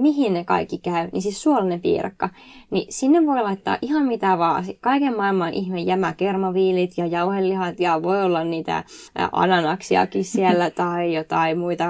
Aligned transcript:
mihin 0.00 0.34
ne 0.34 0.44
kaikki 0.44 0.78
käy, 0.78 1.08
niin 1.12 1.22
siis 1.22 1.42
suolainen 1.42 1.80
piirakka, 1.80 2.28
niin 2.70 2.86
sinne 2.92 3.26
voi 3.26 3.42
laittaa 3.42 3.78
ihan 3.82 4.06
mitä 4.06 4.38
vaan. 4.38 4.64
Kaiken 4.80 5.16
maailman 5.16 5.54
ihme 5.54 5.80
jämä 5.80 6.12
kermaviilit 6.12 6.98
ja 6.98 7.06
jauhelihat 7.06 7.80
ja 7.80 8.02
voi 8.02 8.22
olla 8.22 8.44
niitä 8.44 8.84
ananaksiakin 9.32 10.24
siellä 10.24 10.70
tai 10.80 11.14
jotain 11.14 11.58
muita 11.58 11.84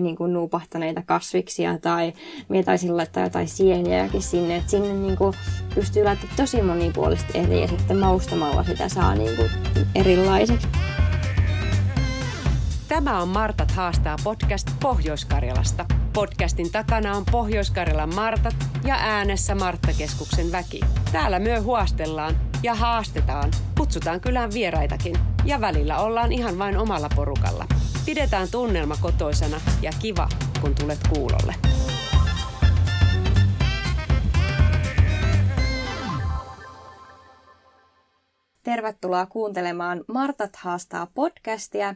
niin 0.00 0.16
kuin 0.16 0.32
nuupahtaneita 0.32 1.02
kasviksia 1.06 1.78
tai 1.78 2.12
me 2.48 2.62
taisin 2.62 2.96
laittaa 2.96 3.22
jotain 3.22 3.48
sieniäkin 3.48 4.22
sinne. 4.22 4.56
Että 4.56 4.70
sinne 4.70 4.92
niin 4.94 5.16
kuin 5.16 5.34
pystyy 5.74 6.04
laittamaan 6.04 6.36
tosi 6.36 6.62
monipuolisesti 6.62 7.38
eri 7.38 7.60
ja 7.60 7.68
sitten 7.68 7.98
maustamalla 7.98 8.64
sitä 8.64 8.88
saa 8.88 9.14
niin 9.14 9.36
kuin 9.36 9.50
erilaiseksi. 9.94 10.68
Tämä 12.88 13.22
on 13.22 13.28
Martat 13.28 13.70
haastaa 13.70 14.16
podcast 14.24 14.70
Pohjois-Karjalasta. 14.82 16.05
Podcastin 16.16 16.72
takana 16.72 17.16
on 17.16 17.24
Pohjois-Karjalan 17.30 18.14
Martat 18.14 18.54
ja 18.84 18.94
äänessä 18.94 19.54
Marttakeskuksen 19.54 20.52
väki. 20.52 20.80
Täällä 21.12 21.38
myö 21.38 21.60
huostellaan 21.60 22.36
ja 22.62 22.74
haastetaan. 22.74 23.50
Kutsutaan 23.78 24.20
kylään 24.20 24.52
vieraitakin 24.54 25.16
ja 25.44 25.60
välillä 25.60 25.98
ollaan 25.98 26.32
ihan 26.32 26.58
vain 26.58 26.76
omalla 26.78 27.08
porukalla. 27.16 27.66
Pidetään 28.06 28.48
tunnelma 28.50 28.96
kotoisana 29.00 29.60
ja 29.82 29.90
kiva, 30.02 30.28
kun 30.60 30.74
tulet 30.74 31.00
kuulolle. 31.08 31.54
Tervetuloa 38.66 39.26
kuuntelemaan 39.26 40.04
Martat 40.08 40.56
haastaa 40.56 41.06
podcastia. 41.14 41.94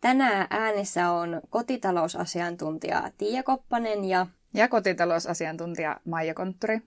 Tänään 0.00 0.46
äänessä 0.50 1.10
on 1.10 1.40
kotitalousasiantuntija 1.50 3.10
Tiia 3.18 3.42
Koppanen 3.42 4.04
ja... 4.04 4.26
Ja 4.54 4.68
kotitalousasiantuntija 4.68 6.00
Maija 6.04 6.34
Kontturi. 6.34 6.80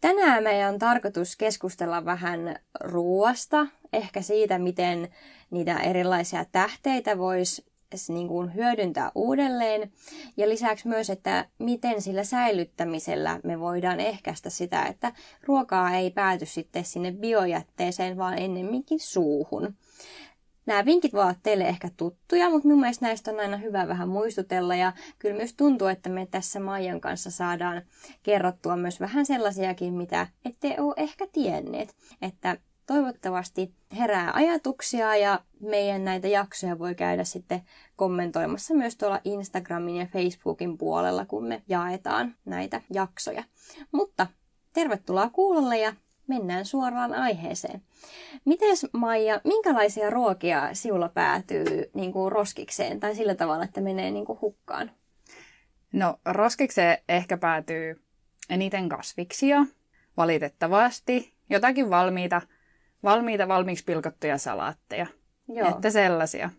Tänään 0.00 0.42
meidän 0.42 0.72
on 0.74 0.78
tarkoitus 0.78 1.36
keskustella 1.36 2.04
vähän 2.04 2.56
ruoasta, 2.80 3.66
ehkä 3.92 4.22
siitä, 4.22 4.58
miten 4.58 5.08
niitä 5.50 5.78
erilaisia 5.78 6.44
tähteitä 6.44 7.18
voisi 7.18 7.66
niin 8.08 8.28
kuin 8.28 8.54
hyödyntää 8.54 9.12
uudelleen. 9.14 9.92
Ja 10.36 10.48
lisäksi 10.48 10.88
myös, 10.88 11.10
että 11.10 11.48
miten 11.58 12.02
sillä 12.02 12.24
säilyttämisellä 12.24 13.40
me 13.44 13.60
voidaan 13.60 14.00
ehkäistä 14.00 14.50
sitä, 14.50 14.82
että 14.82 15.12
ruokaa 15.42 15.96
ei 15.96 16.10
pääty 16.10 16.46
sitten 16.46 16.84
sinne 16.84 17.12
biojätteeseen, 17.12 18.16
vaan 18.16 18.38
ennemminkin 18.38 19.00
suuhun. 19.00 19.74
Nämä 20.66 20.84
vinkit 20.84 21.12
voivat 21.12 21.38
teille 21.42 21.64
ehkä 21.64 21.88
tuttuja, 21.96 22.50
mutta 22.50 22.68
minun 22.68 22.80
mielestä 22.80 23.06
näistä 23.06 23.30
on 23.30 23.40
aina 23.40 23.56
hyvä 23.56 23.88
vähän 23.88 24.08
muistutella 24.08 24.74
ja 24.74 24.92
kyllä 25.18 25.36
myös 25.36 25.54
tuntuu, 25.54 25.88
että 25.88 26.10
me 26.10 26.26
tässä 26.26 26.60
Maijan 26.60 27.00
kanssa 27.00 27.30
saadaan 27.30 27.82
kerrottua 28.22 28.76
myös 28.76 29.00
vähän 29.00 29.26
sellaisiakin, 29.26 29.94
mitä 29.94 30.26
ette 30.44 30.76
ole 30.78 30.94
ehkä 30.96 31.26
tienneet. 31.32 31.94
Että 32.22 32.56
toivottavasti 32.86 33.74
herää 33.98 34.32
ajatuksia 34.34 35.16
ja 35.16 35.40
meidän 35.60 36.04
näitä 36.04 36.28
jaksoja 36.28 36.78
voi 36.78 36.94
käydä 36.94 37.24
sitten 37.24 37.62
kommentoimassa 37.96 38.74
myös 38.74 38.96
tuolla 38.96 39.20
Instagramin 39.24 39.96
ja 39.96 40.06
Facebookin 40.06 40.78
puolella, 40.78 41.26
kun 41.26 41.44
me 41.44 41.62
jaetaan 41.68 42.34
näitä 42.44 42.80
jaksoja. 42.90 43.44
Mutta 43.92 44.26
tervetuloa 44.72 45.30
kuulolle 45.30 45.78
ja 45.78 45.92
mennään 46.26 46.64
suoraan 46.64 47.14
aiheeseen. 47.14 47.82
Mites 48.44 48.86
Maija, 48.92 49.40
minkälaisia 49.44 50.10
ruokia 50.10 50.68
sinulla 50.72 51.08
päätyy 51.08 51.90
niin 51.94 52.12
kuin 52.12 52.32
roskikseen 52.32 53.00
tai 53.00 53.14
sillä 53.14 53.34
tavalla, 53.34 53.64
että 53.64 53.80
menee 53.80 54.10
niin 54.10 54.24
kuin 54.24 54.40
hukkaan? 54.40 54.90
No 55.92 56.18
roskikseen 56.24 56.98
ehkä 57.08 57.36
päätyy 57.36 58.02
eniten 58.50 58.88
kasviksia, 58.88 59.66
valitettavasti. 60.16 61.34
Jotakin 61.50 61.90
valmiita 61.90 62.42
valmiita 63.04 63.48
valmiiksi 63.48 63.84
pilkottuja 63.84 64.38
salaatteja. 64.38 65.06
Joo. 65.48 65.68
Että 65.68 65.90
sellaisia. 65.90 66.50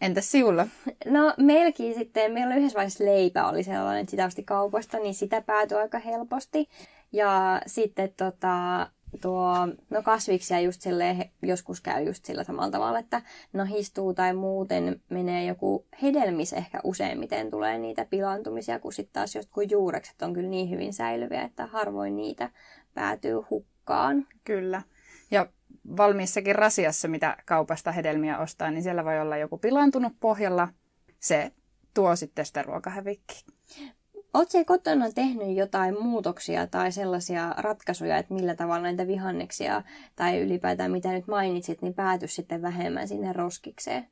Entäs 0.00 0.30
sinulla? 0.30 0.66
No 1.06 1.34
meilläkin 1.38 1.94
sitten, 1.94 2.32
meillä 2.32 2.52
oli 2.52 2.60
yhdessä 2.60 2.76
vaiheessa 2.76 3.04
leipä 3.04 3.48
oli 3.48 3.62
sellainen, 3.62 4.00
että 4.00 4.10
sitä 4.10 4.26
osti 4.26 4.42
kaupasta, 4.42 4.98
niin 4.98 5.14
sitä 5.14 5.40
päätyi 5.40 5.78
aika 5.78 5.98
helposti. 5.98 6.68
Ja 7.12 7.60
sitten 7.66 8.12
tota, 8.16 8.86
tuo, 9.20 9.54
no 9.90 10.02
kasviksia 10.02 10.60
just 10.60 10.80
silleen, 10.80 11.30
joskus 11.42 11.80
käy 11.80 12.04
just 12.04 12.24
sillä 12.24 12.44
samalla 12.44 12.70
tavalla, 12.70 12.98
että 12.98 13.22
nahistuu 13.52 14.14
tai 14.14 14.34
muuten 14.34 15.00
menee 15.08 15.44
joku 15.44 15.86
hedelmis 16.02 16.52
ehkä 16.52 16.80
useimmiten 16.84 17.50
tulee 17.50 17.78
niitä 17.78 18.04
pilantumisia, 18.10 18.78
kun 18.78 18.92
sitten 18.92 19.12
taas 19.12 19.34
jotkut 19.34 19.70
juurekset 19.70 20.22
on 20.22 20.32
kyllä 20.32 20.48
niin 20.48 20.70
hyvin 20.70 20.92
säilyviä, 20.92 21.42
että 21.42 21.66
harvoin 21.66 22.16
niitä 22.16 22.50
päätyy 22.94 23.40
hukkaan. 23.50 24.26
Kyllä. 24.44 24.82
Ja 25.30 25.46
valmiissakin 25.96 26.54
rasiassa, 26.54 27.08
mitä 27.08 27.36
kaupasta 27.44 27.92
hedelmiä 27.92 28.38
ostaa, 28.38 28.70
niin 28.70 28.82
siellä 28.82 29.04
voi 29.04 29.20
olla 29.20 29.36
joku 29.36 29.58
pilaantunut 29.58 30.12
pohjalla. 30.20 30.68
Se 31.20 31.52
tuo 31.94 32.16
sitten 32.16 32.46
sitä 32.46 32.62
ruokahävikkiä. 32.62 33.40
Oletko 34.34 34.64
kotona 34.66 35.12
tehnyt 35.12 35.56
jotain 35.56 36.02
muutoksia 36.02 36.66
tai 36.66 36.92
sellaisia 36.92 37.54
ratkaisuja, 37.56 38.18
että 38.18 38.34
millä 38.34 38.54
tavalla 38.54 38.82
näitä 38.82 39.06
vihanneksia 39.06 39.82
tai 40.16 40.40
ylipäätään 40.40 40.90
mitä 40.90 41.12
nyt 41.12 41.26
mainitsit, 41.26 41.82
niin 41.82 41.94
pääty 41.94 42.28
sitten 42.28 42.62
vähemmän 42.62 43.08
sinne 43.08 43.32
roskikseen? 43.32 44.06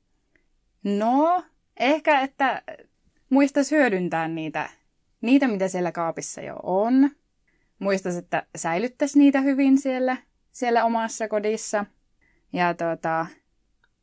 No, 0.84 1.45
ehkä 1.77 2.21
että 2.21 2.62
muistaisi 3.31 3.77
hyödyntää 3.77 4.28
niitä, 4.28 4.71
niitä, 5.21 5.49
mitä 5.49 5.69
siellä 5.69 5.93
kaapissa 5.93 6.41
jo 6.41 6.56
on. 6.62 7.11
Muistaisi, 7.78 8.19
että 8.19 8.47
säilyttäisi 8.56 9.19
niitä 9.19 9.41
hyvin 9.41 9.78
siellä 9.78 10.17
siellä 10.53 10.85
omassa 10.85 11.29
kodissa. 11.29 11.85
Ja 12.53 12.75
tota, 12.75 13.27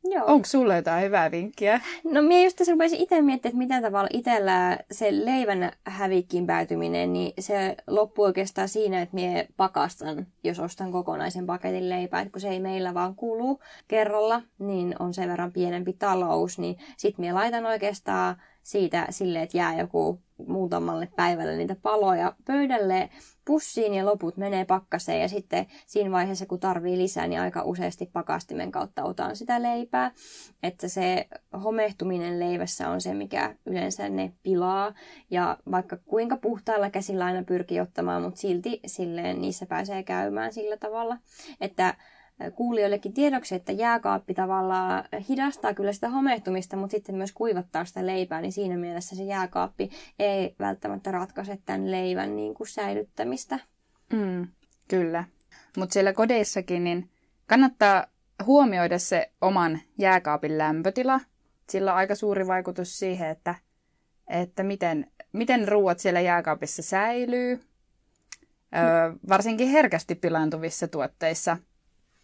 Joo. 0.04 0.24
Onko 0.26 0.46
sulle 0.46 0.76
jotain 0.76 1.04
hyvää 1.04 1.30
vinkkiä? 1.30 1.80
No 2.04 2.22
minä 2.22 2.44
just 2.44 2.56
tässä 2.56 2.72
rupesin 2.72 2.98
itse 2.98 3.22
miettimään, 3.22 3.52
että 3.52 3.76
mitä 3.76 3.88
tavalla 3.88 4.08
itsellä 4.12 4.78
se 4.90 5.24
leivän 5.24 5.72
hävikkiin 5.84 6.46
päätyminen, 6.46 7.12
niin 7.12 7.32
se 7.38 7.76
loppuu 7.86 8.24
oikeastaan 8.24 8.68
siinä, 8.68 9.02
että 9.02 9.14
minä 9.14 9.44
pakastan, 9.56 10.26
jos 10.44 10.58
ostan 10.58 10.92
kokonaisen 10.92 11.46
paketin 11.46 11.88
leipää. 11.88 12.20
Että 12.20 12.32
kun 12.32 12.40
se 12.40 12.48
ei 12.48 12.60
meillä 12.60 12.94
vaan 12.94 13.14
kulu 13.14 13.60
kerralla, 13.88 14.42
niin 14.58 14.94
on 14.98 15.14
sen 15.14 15.28
verran 15.28 15.52
pienempi 15.52 15.92
talous, 15.92 16.58
niin 16.58 16.78
sitten 16.96 17.22
minä 17.22 17.34
laitan 17.34 17.66
oikeastaan 17.66 18.36
siitä 18.62 19.06
silleen, 19.10 19.44
että 19.44 19.58
jää 19.58 19.78
joku 19.78 20.20
muutamalle 20.46 21.08
päivälle 21.16 21.56
niitä 21.56 21.76
paloja 21.82 22.32
pöydälle 22.46 23.10
pussiin 23.44 23.94
ja 23.94 24.06
loput 24.06 24.36
menee 24.36 24.64
pakkaseen 24.64 25.20
ja 25.20 25.28
sitten 25.28 25.66
siinä 25.86 26.10
vaiheessa 26.10 26.46
kun 26.46 26.60
tarvii 26.60 26.98
lisää, 26.98 27.26
niin 27.26 27.40
aika 27.40 27.62
useasti 27.62 28.10
pakastimen 28.12 28.72
kautta 28.72 29.04
otan 29.04 29.36
sitä 29.36 29.62
leipää. 29.62 30.10
Että 30.62 30.88
se 30.88 31.28
homehtuminen 31.64 32.40
leivässä 32.40 32.88
on 32.88 33.00
se, 33.00 33.14
mikä 33.14 33.54
yleensä 33.66 34.08
ne 34.08 34.32
pilaa 34.42 34.94
ja 35.30 35.56
vaikka 35.70 35.96
kuinka 35.96 36.36
puhtailla 36.36 36.90
käsillä 36.90 37.24
aina 37.24 37.42
pyrkii 37.42 37.80
ottamaan, 37.80 38.22
mutta 38.22 38.40
silti 38.40 38.80
silleen 38.86 39.40
niissä 39.40 39.66
pääsee 39.66 40.02
käymään 40.02 40.52
sillä 40.52 40.76
tavalla, 40.76 41.18
että 41.60 41.94
kuulijoillekin 42.54 43.12
tiedoksi, 43.12 43.54
että 43.54 43.72
jääkaappi 43.72 44.34
tavallaan 44.34 45.04
hidastaa 45.28 45.74
kyllä 45.74 45.92
sitä 45.92 46.08
homehtumista, 46.08 46.76
mutta 46.76 46.90
sitten 46.90 47.14
myös 47.14 47.32
kuivattaa 47.32 47.84
sitä 47.84 48.06
leipää, 48.06 48.40
niin 48.40 48.52
siinä 48.52 48.76
mielessä 48.76 49.16
se 49.16 49.22
jääkaappi 49.22 49.90
ei 50.18 50.54
välttämättä 50.58 51.10
ratkaise 51.10 51.58
tämän 51.66 51.90
leivän 51.90 52.36
niin 52.36 52.54
kuin 52.54 52.68
säilyttämistä. 52.68 53.58
Mm, 54.12 54.48
kyllä. 54.88 55.24
Mutta 55.76 55.92
siellä 55.92 56.12
kodeissakin 56.12 56.84
niin 56.84 57.10
kannattaa 57.46 58.06
huomioida 58.46 58.98
se 58.98 59.30
oman 59.40 59.80
jääkaapin 59.98 60.58
lämpötila. 60.58 61.20
Sillä 61.70 61.92
on 61.92 61.98
aika 61.98 62.14
suuri 62.14 62.46
vaikutus 62.46 62.98
siihen, 62.98 63.28
että, 63.28 63.54
että 64.28 64.62
miten, 64.62 65.06
miten 65.32 65.68
ruuat 65.68 65.98
siellä 65.98 66.20
jääkaapissa 66.20 66.82
säilyy. 66.82 67.60
Öö, 68.76 69.12
varsinkin 69.28 69.68
herkästi 69.68 70.14
pilaantuvissa 70.14 70.88
tuotteissa– 70.88 71.56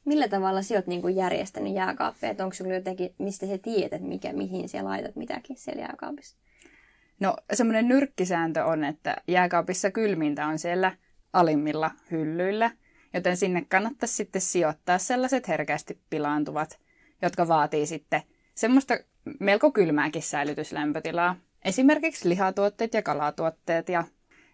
Millä 0.06 0.28
tavalla 0.28 0.62
sä 0.62 0.74
oot 0.74 0.86
niin 0.86 1.16
järjestänyt 1.16 1.74
jääkaappeja? 1.74 2.44
Onko 2.44 2.54
sulla 2.54 2.74
jotenkin, 2.74 3.14
mistä 3.18 3.46
sä 3.46 3.58
tiedät, 3.58 4.02
mikä, 4.02 4.32
mihin 4.32 4.68
sä 4.68 4.84
laitat 4.84 5.16
mitäkin 5.16 5.56
siellä 5.56 5.82
jääkaapissa? 5.82 6.36
No 7.20 7.36
semmoinen 7.52 7.88
nyrkkisääntö 7.88 8.64
on, 8.64 8.84
että 8.84 9.16
jääkaapissa 9.28 9.90
kylmintä 9.90 10.46
on 10.46 10.58
siellä 10.58 10.92
alimmilla 11.32 11.90
hyllyillä, 12.10 12.70
joten 13.14 13.36
sinne 13.36 13.66
kannattaisi 13.68 14.14
sitten 14.14 14.42
sijoittaa 14.42 14.98
sellaiset 14.98 15.48
herkästi 15.48 16.00
pilaantuvat, 16.10 16.78
jotka 17.22 17.48
vaatii 17.48 17.86
sitten 17.86 18.22
semmoista 18.54 18.98
melko 19.40 19.70
kylmääkin 19.70 20.22
säilytyslämpötilaa. 20.22 21.36
Esimerkiksi 21.64 22.28
lihatuotteet 22.28 22.94
ja 22.94 23.02
kalatuotteet 23.02 23.88
ja 23.88 24.04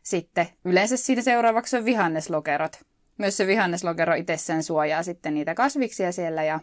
sitten 0.02 0.46
yleensä 0.64 0.96
siinä 0.96 1.22
seuraavaksi 1.22 1.76
on 1.76 1.84
vihanneslokerot, 1.84 2.80
myös 3.18 3.36
se 3.36 3.46
vihanneslokero 3.46 4.14
itsessään 4.14 4.62
suojaa 4.62 5.02
sitten 5.02 5.34
niitä 5.34 5.54
kasviksia 5.54 6.12
siellä 6.12 6.42
ja 6.42 6.60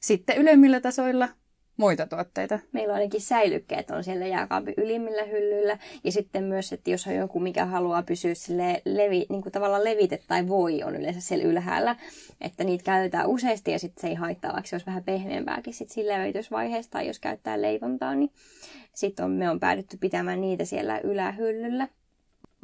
sitten 0.00 0.36
ylemmillä 0.36 0.80
tasoilla 0.80 1.28
muita 1.76 2.06
tuotteita? 2.06 2.58
Meillä 2.72 2.92
on 2.92 2.98
ainakin 2.98 3.20
säilykkeet 3.20 3.90
on 3.90 4.04
siellä 4.04 4.26
jääkaapin 4.26 4.74
ylimmillä 4.76 5.24
hyllyillä. 5.24 5.78
Ja 6.04 6.12
sitten 6.12 6.44
myös, 6.44 6.72
että 6.72 6.90
jos 6.90 7.06
on 7.06 7.14
joku, 7.14 7.40
mikä 7.40 7.64
haluaa 7.64 8.02
pysyä 8.02 8.34
sille 8.34 8.82
levi, 8.84 9.26
niin 9.28 9.42
kuin 9.42 9.52
tavallaan 9.52 9.84
levite 9.84 10.20
tai 10.28 10.48
voi 10.48 10.82
on 10.82 10.96
yleensä 10.96 11.20
siellä 11.20 11.44
ylhäällä. 11.44 11.96
Että 12.40 12.64
niitä 12.64 12.84
käytetään 12.84 13.28
useasti 13.28 13.70
ja 13.70 13.78
sitten 13.78 14.00
se 14.00 14.08
ei 14.08 14.14
haittaa, 14.14 14.52
vaikka 14.52 14.68
se 14.68 14.74
olisi 14.74 14.86
vähän 14.86 15.04
pehmeämpääkin 15.04 15.74
sit 15.74 15.90
sillä 15.90 16.18
levitysvaiheessa 16.18 16.90
tai 16.90 17.06
jos 17.06 17.18
käyttää 17.18 17.62
leivontaa, 17.62 18.14
niin 18.14 18.30
sitten 18.94 19.24
on, 19.24 19.30
me 19.30 19.50
on 19.50 19.60
päädytty 19.60 19.96
pitämään 19.96 20.40
niitä 20.40 20.64
siellä 20.64 20.98
ylähyllyllä. 20.98 21.88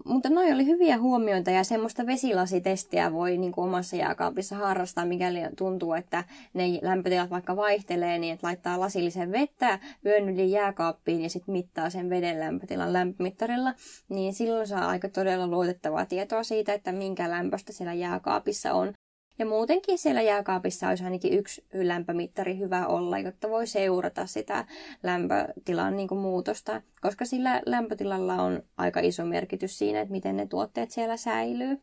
Mutta 0.04 0.30
noi 0.30 0.52
oli 0.52 0.66
hyviä 0.66 0.98
huomioita 0.98 1.50
ja 1.50 1.64
semmoista 1.64 2.06
vesilasitestiä 2.06 3.12
voi 3.12 3.38
niin 3.38 3.52
kuin 3.52 3.64
omassa 3.68 3.96
jääkaapissa 3.96 4.56
harrastaa, 4.56 5.06
mikäli 5.06 5.38
tuntuu, 5.58 5.92
että 5.92 6.24
ne 6.54 6.64
lämpötilat 6.82 7.30
vaikka 7.30 7.56
vaihtelee, 7.56 8.18
niin 8.18 8.34
että 8.34 8.46
laittaa 8.46 8.80
lasillisen 8.80 9.32
vettä 9.32 9.78
vyön 10.04 10.28
yli 10.28 10.50
jääkaappiin 10.50 11.22
ja 11.22 11.30
sitten 11.30 11.52
mittaa 11.52 11.90
sen 11.90 12.10
veden 12.10 12.40
lämpötilan 12.40 12.92
lämpömittarilla, 12.92 13.74
niin 14.08 14.34
silloin 14.34 14.66
saa 14.66 14.88
aika 14.88 15.08
todella 15.08 15.46
luotettavaa 15.46 16.06
tietoa 16.06 16.42
siitä, 16.42 16.74
että 16.74 16.92
minkä 16.92 17.30
lämpöstä 17.30 17.72
siellä 17.72 17.94
jääkaapissa 17.94 18.72
on. 18.72 18.92
Ja 19.38 19.46
muutenkin 19.46 19.98
siellä 19.98 20.22
jääkaapissa 20.22 20.88
olisi 20.88 21.04
ainakin 21.04 21.32
yksi 21.32 21.64
lämpömittari 21.72 22.58
hyvä 22.58 22.86
olla, 22.86 23.18
jotta 23.18 23.50
voi 23.50 23.66
seurata 23.66 24.26
sitä 24.26 24.64
lämpötilan 25.02 25.96
niin 25.96 26.08
kuin 26.08 26.20
muutosta, 26.20 26.82
koska 27.00 27.24
sillä 27.24 27.62
lämpötilalla 27.66 28.34
on 28.34 28.62
aika 28.76 29.00
iso 29.00 29.24
merkitys 29.24 29.78
siinä, 29.78 30.00
että 30.00 30.12
miten 30.12 30.36
ne 30.36 30.46
tuotteet 30.46 30.90
siellä 30.90 31.16
säilyy. 31.16 31.80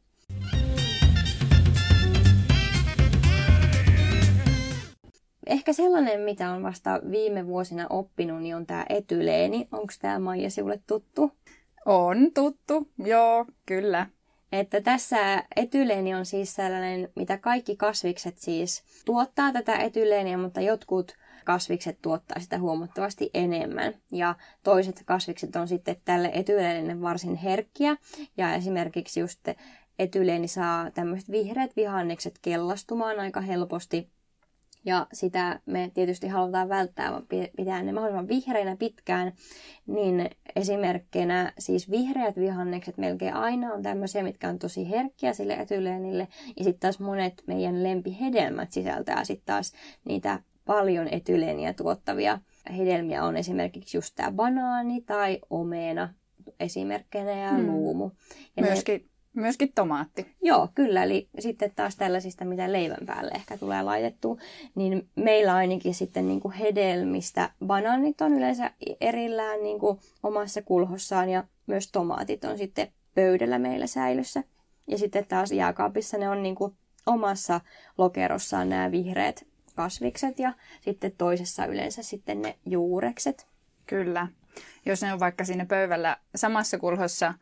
Ehkä 5.48 5.74
sellainen, 5.74 6.22
mitä 6.22 6.52
on 6.52 6.63
vasta 6.63 7.02
viime 7.12 7.48
vuosina 7.48 7.88
oppinut, 7.90 8.42
niin 8.42 8.56
on 8.56 8.66
tämä 8.66 8.86
etyleeni. 8.90 9.68
Onko 9.72 9.94
tämä 10.02 10.19
Maija 10.19 10.50
sinulle 10.50 10.80
tuttu? 10.88 11.31
On 11.86 12.18
tuttu, 12.34 12.88
joo, 12.98 13.45
kyllä. 13.66 14.07
Että 14.51 14.81
tässä 14.81 15.44
etyleeni 15.56 16.16
on 16.16 16.25
siis 16.25 16.56
sellainen, 16.56 17.10
mitä 17.16 17.38
kaikki 17.38 17.75
kasvikset 17.75 18.38
siis 18.38 18.84
tuottaa 19.06 19.51
tätä 19.51 19.75
etyleeniä, 19.75 20.38
mutta 20.38 20.62
jotkut 20.62 21.18
kasvikset 21.46 22.01
tuottaa 22.01 22.40
sitä 22.40 22.60
huomattavasti 22.60 23.30
enemmän. 23.34 23.94
Ja 24.12 24.36
toiset 24.63 25.04
kasvikset 25.06 25.56
on 25.56 25.68
sitten 25.68 25.96
tälle 26.06 26.31
etyleenille 26.34 27.01
varsin 27.01 27.36
herkkiä. 27.36 27.98
Ja 28.38 28.54
esimerkiksi 28.54 29.19
just 29.19 29.48
etyleeni 30.00 30.48
saa 30.48 30.92
tämmöiset 30.92 31.31
vihreät 31.31 31.75
vihannekset 31.75 32.40
kellastumaan 32.42 33.19
aika 33.19 33.42
helposti 33.42 34.10
ja 34.86 35.08
sitä 35.14 35.60
me 35.66 35.92
tietysti 35.94 36.28
halutaan 36.28 36.70
välttää, 36.70 37.22
pitää 37.58 37.84
ne 37.84 37.92
mahdollisimman 37.92 38.28
vihreinä 38.28 38.76
pitkään, 38.76 39.34
niin 39.88 40.30
esimerkkinä 40.56 41.54
siis 41.60 41.92
vihreät 41.92 42.36
vihannekset 42.36 42.98
melkein 42.98 43.34
aina 43.34 43.74
on 43.74 43.84
tämmöisiä, 43.84 44.24
mitkä 44.24 44.50
on 44.50 44.60
tosi 44.60 44.90
herkkiä 44.90 45.34
sille 45.34 45.54
etyleenille, 45.54 46.28
ja 46.58 46.64
sitten 46.64 46.80
taas 46.80 47.00
monet 47.00 47.44
meidän 47.48 47.84
lempihedelmät 47.84 48.72
sisältää 48.72 49.24
sitten 49.24 49.46
taas 49.46 49.74
niitä 50.06 50.40
paljon 50.66 51.08
etyleeniä 51.12 51.74
tuottavia 51.74 52.40
hedelmiä 52.78 53.24
on 53.24 53.38
esimerkiksi 53.38 53.98
just 53.98 54.14
tämä 54.16 54.31
banaani 54.31 55.02
tai 55.02 55.40
omena 55.50 56.14
esimerkkinä 56.60 57.31
ja 57.31 57.50
hmm. 57.50 57.68
luumu. 57.68 58.12
Ja 58.58 58.64
Myöskin 58.64 59.02
ne, 59.02 59.09
Myöskin 59.34 59.72
tomaatti. 59.76 60.36
Joo, 60.42 60.68
kyllä. 60.76 61.04
Eli 61.04 61.30
sitten 61.40 61.72
taas 61.76 61.96
tällaisista, 61.96 62.46
mitä 62.46 62.72
leivän 62.72 63.06
päälle 63.06 63.31
ehkä 63.36 63.58
tulee 63.58 63.84
laitettua, 63.84 64.38
niin 64.76 65.10
meillä 65.16 65.56
ainakin 65.56 65.94
sitten 65.94 66.28
niin 66.28 66.40
kuin 66.40 66.54
hedelmistä 66.54 67.50
banaanit 67.66 68.22
on 68.22 68.34
yleensä 68.34 68.72
erillään 69.02 69.64
niin 69.64 69.80
kuin 69.80 70.00
omassa 70.24 70.62
kulhossaan 70.62 71.30
ja 71.30 71.44
myös 71.68 71.92
tomaatit 71.92 72.44
on 72.44 72.58
sitten 72.58 72.88
pöydällä 73.16 73.60
meillä 73.60 73.88
säilyssä. 73.88 74.44
Ja 74.88 74.98
sitten 74.98 75.26
taas 75.28 75.52
jääkaapissa 75.52 76.18
ne 76.18 76.30
on 76.30 76.44
niin 76.44 76.56
kuin 76.56 76.74
omassa 77.06 77.62
lokerossaan 77.98 78.70
nämä 78.70 78.92
vihreät 78.92 79.46
kasvikset 79.76 80.40
ja 80.40 80.54
sitten 80.81 81.12
toisessa 81.18 81.66
yleensä 81.66 82.04
sitten 82.04 82.42
ne 82.42 82.58
juurekset. 82.66 83.48
Kyllä. 83.86 84.28
Jos 84.86 85.02
ne 85.02 85.14
on 85.14 85.20
vaikka 85.20 85.46
siinä 85.46 85.66
pöydällä 85.66 86.18
samassa 86.36 86.78
kulhossa 86.78 87.34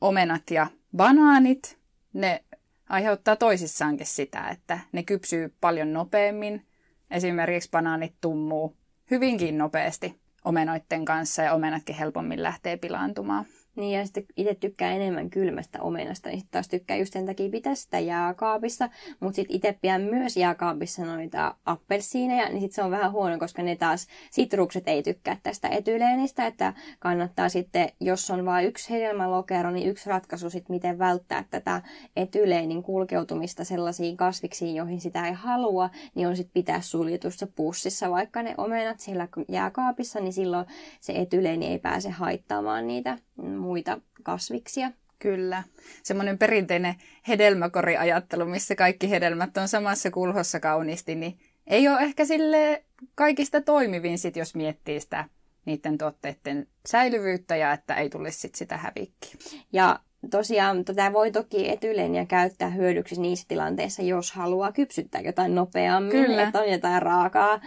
omenat 0.00 0.50
ja 0.50 0.66
banaanit, 0.96 1.78
ne 2.12 2.44
aiheuttaa 2.88 3.36
toisissaankin 3.36 4.06
sitä, 4.06 4.48
että 4.48 4.78
ne 4.92 5.02
kypsyy 5.02 5.54
paljon 5.60 5.92
nopeammin. 5.92 6.66
Esimerkiksi 7.10 7.70
banaanit 7.70 8.14
tummuu 8.20 8.76
hyvinkin 9.10 9.58
nopeasti 9.58 10.20
omenoiden 10.44 11.04
kanssa 11.04 11.42
ja 11.42 11.54
omenatkin 11.54 11.96
helpommin 11.96 12.42
lähtee 12.42 12.76
pilaantumaan. 12.76 13.44
Niin 13.76 13.98
ja 13.98 14.04
sitten 14.04 14.24
itse 14.36 14.54
tykkää 14.54 14.92
enemmän 14.92 15.30
kylmästä 15.30 15.82
omenasta, 15.82 16.28
niin 16.28 16.38
sitten 16.38 16.52
taas 16.52 16.68
tykkää 16.68 16.96
just 16.96 17.12
sen 17.12 17.26
takia 17.26 17.50
pitää 17.50 17.74
sitä 17.74 17.98
jääkaapissa. 17.98 18.88
Mutta 19.20 19.36
sitten 19.36 19.56
itse 19.56 19.78
pidän 19.80 20.02
myös 20.02 20.36
jääkaapissa 20.36 21.04
noita 21.04 21.54
appelsiineja, 21.66 22.48
niin 22.48 22.60
sitten 22.60 22.74
se 22.74 22.82
on 22.82 22.90
vähän 22.90 23.12
huono, 23.12 23.38
koska 23.38 23.62
ne 23.62 23.76
taas 23.76 24.06
sitrukset 24.30 24.88
ei 24.88 25.02
tykkää 25.02 25.36
tästä 25.42 25.68
etyleenistä, 25.68 26.46
että 26.46 26.74
kannattaa 26.98 27.48
sitten, 27.48 27.88
jos 28.00 28.30
on 28.30 28.44
vain 28.44 28.66
yksi 28.66 28.90
hedelmälokero, 28.90 29.70
niin 29.70 29.88
yksi 29.88 30.10
ratkaisu 30.10 30.50
sitten, 30.50 30.76
miten 30.76 30.98
välttää 30.98 31.44
tätä 31.50 31.82
etyleenin 32.16 32.82
kulkeutumista 32.82 33.64
sellaisiin 33.64 34.16
kasviksiin, 34.16 34.76
joihin 34.76 35.00
sitä 35.00 35.26
ei 35.26 35.32
halua, 35.32 35.90
niin 36.14 36.28
on 36.28 36.36
sitten 36.36 36.54
pitää 36.54 36.80
suljetussa 36.80 37.46
pussissa 37.46 38.10
vaikka 38.10 38.42
ne 38.42 38.54
omenat 38.58 39.00
siellä 39.00 39.28
jääkaapissa, 39.48 40.20
niin 40.20 40.32
silloin 40.32 40.66
se 41.00 41.12
etyleeni 41.12 41.66
ei 41.66 41.78
pääse 41.78 42.10
haittaamaan 42.10 42.86
niitä 42.86 43.18
muita 43.42 44.00
kasviksia. 44.22 44.92
Kyllä. 45.18 45.62
Semmoinen 46.02 46.38
perinteinen 46.38 46.94
hedelmäkoriajattelu, 47.28 48.44
missä 48.44 48.74
kaikki 48.74 49.10
hedelmät 49.10 49.56
on 49.56 49.68
samassa 49.68 50.10
kulhossa 50.10 50.60
kauniisti, 50.60 51.14
niin 51.14 51.38
ei 51.66 51.88
ole 51.88 52.00
ehkä 52.00 52.24
sille 52.24 52.84
kaikista 53.14 53.60
toimivin 53.60 54.18
sit, 54.18 54.36
jos 54.36 54.54
miettii 54.54 55.00
sitä 55.00 55.24
niiden 55.64 55.98
tuotteiden 55.98 56.66
säilyvyyttä 56.86 57.56
ja 57.56 57.72
että 57.72 57.94
ei 57.94 58.10
tulisi 58.10 58.38
sit 58.38 58.54
sitä 58.54 58.76
hävikkiä. 58.76 59.34
Ja 59.72 60.00
tosiaan 60.30 60.84
tätä 60.84 61.12
voi 61.12 61.30
toki 61.30 61.70
etyleeniä 61.70 62.26
käyttää 62.26 62.70
hyödyksi 62.70 63.20
niissä 63.20 63.44
tilanteissa, 63.48 64.02
jos 64.02 64.32
haluaa 64.32 64.72
kypsyttää 64.72 65.20
jotain 65.20 65.54
nopeammin. 65.54 66.12
Kyllä. 66.12 66.42
Että 66.42 66.60
on 66.60 66.70
jotain 66.70 67.02
raakaa 67.02 67.60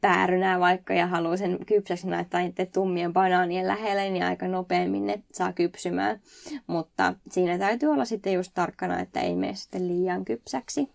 päärynää 0.00 0.60
vaikka 0.60 0.94
ja 0.94 1.06
haluaa 1.06 1.36
sen 1.36 1.58
kypsäksi 1.66 2.10
laittaa 2.10 2.40
niiden 2.40 2.72
tummien 2.72 3.12
banaanien 3.12 3.66
lähelle, 3.66 4.10
niin 4.10 4.24
aika 4.24 4.48
nopeammin 4.48 5.06
ne 5.06 5.22
saa 5.32 5.52
kypsymään. 5.52 6.20
Mutta 6.66 7.14
siinä 7.30 7.58
täytyy 7.58 7.88
olla 7.88 8.04
sitten 8.04 8.32
just 8.32 8.52
tarkkana, 8.54 9.00
että 9.00 9.20
ei 9.20 9.36
mene 9.36 9.54
sitten 9.54 9.88
liian 9.88 10.24
kypsäksi. 10.24 10.88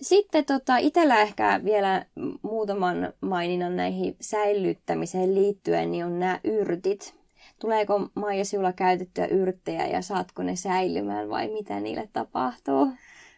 Sitten 0.00 0.44
tota, 0.44 0.76
itsellä 0.76 1.20
ehkä 1.20 1.60
vielä 1.64 2.06
muutaman 2.42 3.12
maininnan 3.20 3.76
näihin 3.76 4.16
säilyttämiseen 4.20 5.34
liittyen, 5.34 5.90
niin 5.90 6.04
on 6.04 6.18
nämä 6.18 6.40
yrtit. 6.44 7.14
Tuleeko 7.58 8.10
Maija 8.14 8.44
sinulla 8.44 8.72
käytettyä 8.72 9.26
yrttejä 9.26 9.86
ja 9.86 10.02
saatko 10.02 10.42
ne 10.42 10.56
säilymään 10.56 11.28
vai 11.30 11.48
mitä 11.48 11.80
niille 11.80 12.08
tapahtuu? 12.12 12.92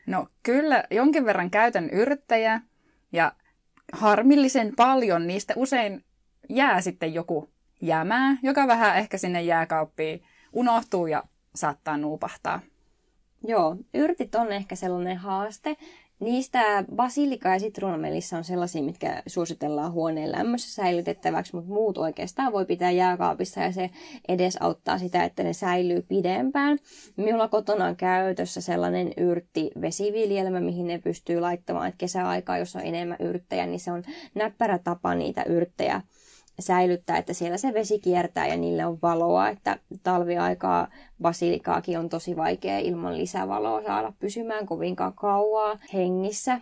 No 0.07 0.27
kyllä, 0.43 0.85
jonkin 0.91 1.25
verran 1.25 1.51
käytän 1.51 1.91
yrttejä 1.91 2.61
ja 3.13 3.33
harmillisen 3.93 4.73
paljon 4.77 5.27
niistä 5.27 5.55
usein 5.57 6.05
jää 6.49 6.81
sitten 6.81 7.15
joku 7.15 7.49
jämää, 7.81 8.37
joka 8.43 8.67
vähän 8.67 8.97
ehkä 8.97 9.19
sinne 9.19 9.43
jääkauppiin 9.43 10.23
unohtuu 10.53 11.07
ja 11.07 11.23
saattaa 11.55 11.97
nuupahtaa. 11.97 12.61
Joo, 13.47 13.77
yrtit 13.95 14.35
on 14.35 14.53
ehkä 14.53 14.77
sellainen 14.77 15.17
haaste, 15.17 15.77
Niistä 16.23 16.85
basilika 16.95 17.49
ja 17.49 17.59
sitruunamelissa 17.59 18.37
on 18.37 18.45
sellaisia, 18.45 18.83
mitkä 18.83 19.23
suositellaan 19.27 19.93
huoneen 19.93 20.33
lämmössä 20.33 20.75
säilytettäväksi, 20.75 21.57
mutta 21.57 21.73
muut 21.73 21.99
oikeastaan 21.99 22.53
voi 22.53 22.65
pitää 22.65 22.91
jääkaapissa 22.91 23.61
ja 23.61 23.73
se 23.73 23.91
edesauttaa 24.29 24.99
sitä, 24.99 25.25
että 25.25 25.43
ne 25.43 25.53
säilyy 25.53 26.03
pidempään. 26.03 26.79
Minulla 27.17 27.49
kotona 27.49 27.85
on 27.85 27.97
käytössä 27.97 28.61
sellainen 28.61 29.13
yrtti 29.17 29.71
vesiviljelmä, 29.81 30.61
mihin 30.61 30.87
ne 30.87 30.99
pystyy 30.99 31.41
laittamaan, 31.41 31.89
että 31.89 31.99
kesäaikaa, 31.99 32.59
jos 32.59 32.77
on 32.77 32.83
enemmän 32.83 33.17
yrttejä, 33.21 33.67
niin 33.67 33.81
se 33.81 33.93
on 33.93 34.03
näppärä 34.35 34.79
tapa 34.79 35.15
niitä 35.15 35.43
yrttejä 35.43 36.01
säilyttää, 36.63 37.17
että 37.19 37.33
siellä 37.33 37.59
se 37.59 37.75
vesi 37.75 37.99
kiertää 37.99 38.47
ja 38.47 38.57
niille 38.57 38.87
on 38.87 38.99
valoa, 39.03 39.49
että 39.49 39.79
talviaikaa 40.03 40.89
basilikaakin 41.23 41.99
on 41.99 42.09
tosi 42.09 42.37
vaikea 42.37 42.79
ilman 42.79 43.19
lisävaloa 43.19 43.83
saada 43.83 44.13
pysymään 44.19 44.67
kovinkaan 44.67 45.13
kauaa 45.13 45.79
hengissä. 45.95 46.61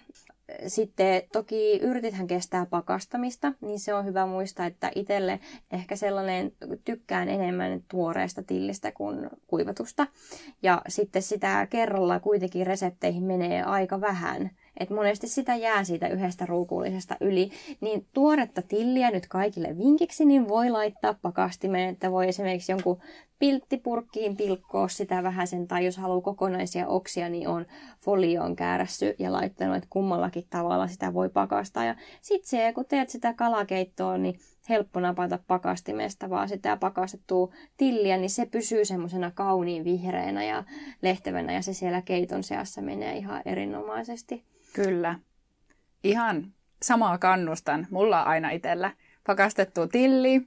Sitten 0.67 1.23
toki 1.33 1.79
yrtithän 1.83 2.27
kestää 2.27 2.67
pakastamista, 2.67 3.53
niin 3.61 3.81
se 3.81 3.95
on 3.95 4.05
hyvä 4.05 4.27
muistaa, 4.27 4.67
että 4.67 4.91
itselle 4.95 5.41
ehkä 5.73 5.97
sellainen 5.97 6.53
tykkään 6.85 7.29
enemmän 7.29 7.83
tuoreesta 7.89 8.43
tillistä 8.43 8.93
kuin 8.93 9.31
kuivatusta. 9.47 10.07
Ja 10.63 10.83
sitten 10.89 11.23
sitä 11.23 11.67
kerralla 11.71 12.21
kuitenkin 12.21 12.67
resepteihin 12.67 13.25
menee 13.25 13.63
aika 13.63 14.01
vähän 14.01 14.51
että 14.77 14.95
monesti 14.95 15.29
sitä 15.29 15.57
jää 15.57 15.85
siitä 15.85 16.09
yhdestä 16.09 16.47
ruukuullisesta 16.47 17.17
yli, 17.21 17.51
niin 17.81 18.07
tuoretta 18.13 18.63
tilliä 18.63 19.11
nyt 19.11 19.27
kaikille 19.27 19.79
vinkiksi, 19.79 20.25
niin 20.25 20.49
voi 20.49 20.71
laittaa 20.71 21.15
pakastimeen, 21.23 21.89
että 21.89 22.11
voi 22.11 22.29
esimerkiksi 22.29 22.73
jonkun 22.73 23.01
pilttipurkkiin 23.39 24.37
pilkkoa 24.37 24.89
sitä 24.89 25.23
vähän 25.23 25.47
sen, 25.47 25.69
tai 25.69 25.85
jos 25.85 25.97
haluaa 25.97 26.21
kokonaisia 26.21 26.89
oksia, 26.89 27.29
niin 27.29 27.49
on 27.49 27.67
folioon 28.01 28.57
käärässy 28.57 29.15
ja 29.19 29.33
laittanut, 29.33 29.77
että 29.77 29.87
kummallakin 29.91 30.47
tavalla 30.51 30.89
sitä 30.89 31.15
voi 31.15 31.29
pakastaa. 31.29 31.85
Ja 31.85 31.95
sitten 32.23 32.49
se, 32.49 32.73
kun 32.73 32.85
teet 32.89 33.11
sitä 33.11 33.35
kalakeittoa, 33.35 34.19
niin 34.19 34.39
helppo 34.69 35.01
napata 35.01 35.39
pakastimesta, 35.47 36.31
vaan 36.31 36.49
sitä 36.49 36.77
pakastettua 36.77 37.53
tilliä, 37.77 38.17
niin 38.17 38.31
se 38.31 38.47
pysyy 38.47 38.85
semmoisena 38.85 39.31
kauniin 39.31 39.85
vihreänä 39.85 40.45
ja 40.45 40.65
lehtevänä, 41.03 41.53
ja 41.53 41.63
se 41.63 41.73
siellä 41.73 42.03
keiton 42.03 42.43
seassa 42.43 42.83
menee 42.83 43.17
ihan 43.17 43.43
erinomaisesti. 43.45 44.45
Kyllä. 44.73 45.19
Ihan 46.05 46.53
samaa 46.83 47.19
kannustan. 47.19 47.87
Mulla 47.91 48.23
on 48.23 48.29
aina 48.29 48.51
itsellä 48.51 48.91
pakastettu 49.27 49.87
tilli, 49.87 50.47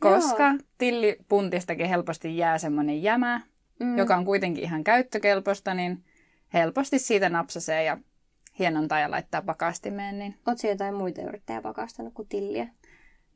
koska 0.00 0.46
Joo. 0.46 0.58
tillipuntistakin 0.78 1.88
helposti 1.88 2.36
jää 2.36 2.58
semmoinen 2.58 3.02
jämä, 3.02 3.40
mm. 3.80 3.98
joka 3.98 4.16
on 4.16 4.24
kuitenkin 4.24 4.64
ihan 4.64 4.84
käyttökelpoista, 4.84 5.74
niin 5.74 6.04
helposti 6.54 6.98
siitä 6.98 7.28
napsasee 7.28 7.84
ja 7.84 7.98
hienontaa 8.58 9.00
ja 9.00 9.10
laittaa 9.10 9.42
pakastimeen. 9.42 10.18
Niin... 10.18 10.34
Oletko 10.46 10.68
jotain 10.68 10.94
muita 10.94 11.22
yrittäjä 11.22 11.62
pakastanut 11.62 12.14
kuin 12.14 12.28
tilliä? 12.28 12.68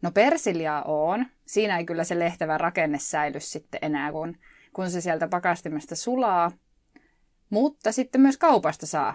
No 0.02 0.10
persiljaa 0.10 0.82
on. 0.82 1.26
Siinä 1.46 1.78
ei 1.78 1.84
kyllä 1.84 2.04
se 2.04 2.18
lehtevä 2.18 2.58
rakenne 2.58 2.98
säily 2.98 3.40
sitten 3.40 3.78
enää, 3.82 4.12
kun, 4.12 4.36
kun 4.72 4.90
se 4.90 5.00
sieltä 5.00 5.28
pakastimesta 5.28 5.96
sulaa. 5.96 6.52
Mutta 7.50 7.92
sitten 7.92 8.20
myös 8.20 8.36
kaupasta 8.36 8.86
saa 8.86 9.14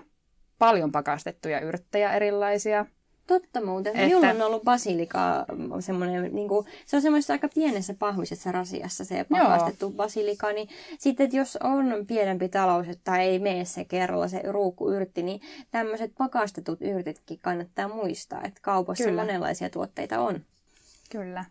paljon 0.59 0.91
pakastettuja 0.91 1.59
yrttejä 1.59 2.13
erilaisia. 2.13 2.85
Totta 3.27 3.65
muuten. 3.65 3.95
Että... 3.95 4.05
Minulla 4.05 4.29
on 4.29 4.41
ollut 4.41 4.63
basilika, 4.63 5.45
semmoinen, 5.79 6.35
niin 6.35 6.47
kuin, 6.47 6.65
se 6.85 6.95
on 6.95 7.01
semmoisessa 7.01 7.33
aika 7.33 7.49
pienessä 7.55 7.93
pahvisessa 7.99 8.51
rasiassa 8.51 9.05
se 9.05 9.25
pakastettu 9.29 9.85
Joo. 9.85 9.95
basilika. 9.95 10.51
Niin 10.51 10.69
sitten, 10.99 11.23
että 11.23 11.37
jos 11.37 11.57
on 11.63 12.05
pienempi 12.07 12.49
talous, 12.49 12.87
että 12.87 13.21
ei 13.21 13.39
mene 13.39 13.65
se 13.65 13.85
kerralla 13.85 14.27
se 14.27 14.41
ruukkuyrtti, 14.47 15.23
niin 15.23 15.41
tämmöiset 15.71 16.11
pakastetut 16.17 16.81
yrtitkin 16.81 17.39
kannattaa 17.41 17.87
muistaa, 17.87 18.43
että 18.43 18.59
kaupassa 18.61 19.03
Kyllä. 19.03 19.21
monenlaisia 19.21 19.69
tuotteita 19.69 20.19
on. 20.19 20.39
Kyllä. 21.11 21.45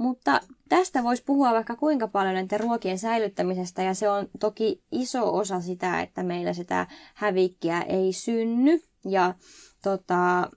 Mutta 0.00 0.40
tästä 0.68 1.02
voisi 1.02 1.24
puhua 1.24 1.52
vaikka 1.52 1.76
kuinka 1.76 2.08
paljon 2.08 2.34
näiden 2.34 2.60
ruokien 2.60 2.98
säilyttämisestä, 2.98 3.82
ja 3.82 3.94
se 3.94 4.08
on 4.08 4.28
toki 4.38 4.82
iso 4.92 5.36
osa 5.36 5.60
sitä, 5.60 6.00
että 6.00 6.22
meillä 6.22 6.52
sitä 6.52 6.86
hävikkiä 7.14 7.80
ei 7.80 8.12
synny. 8.12 8.80
Ja 9.04 9.34
tota, 9.82 10.50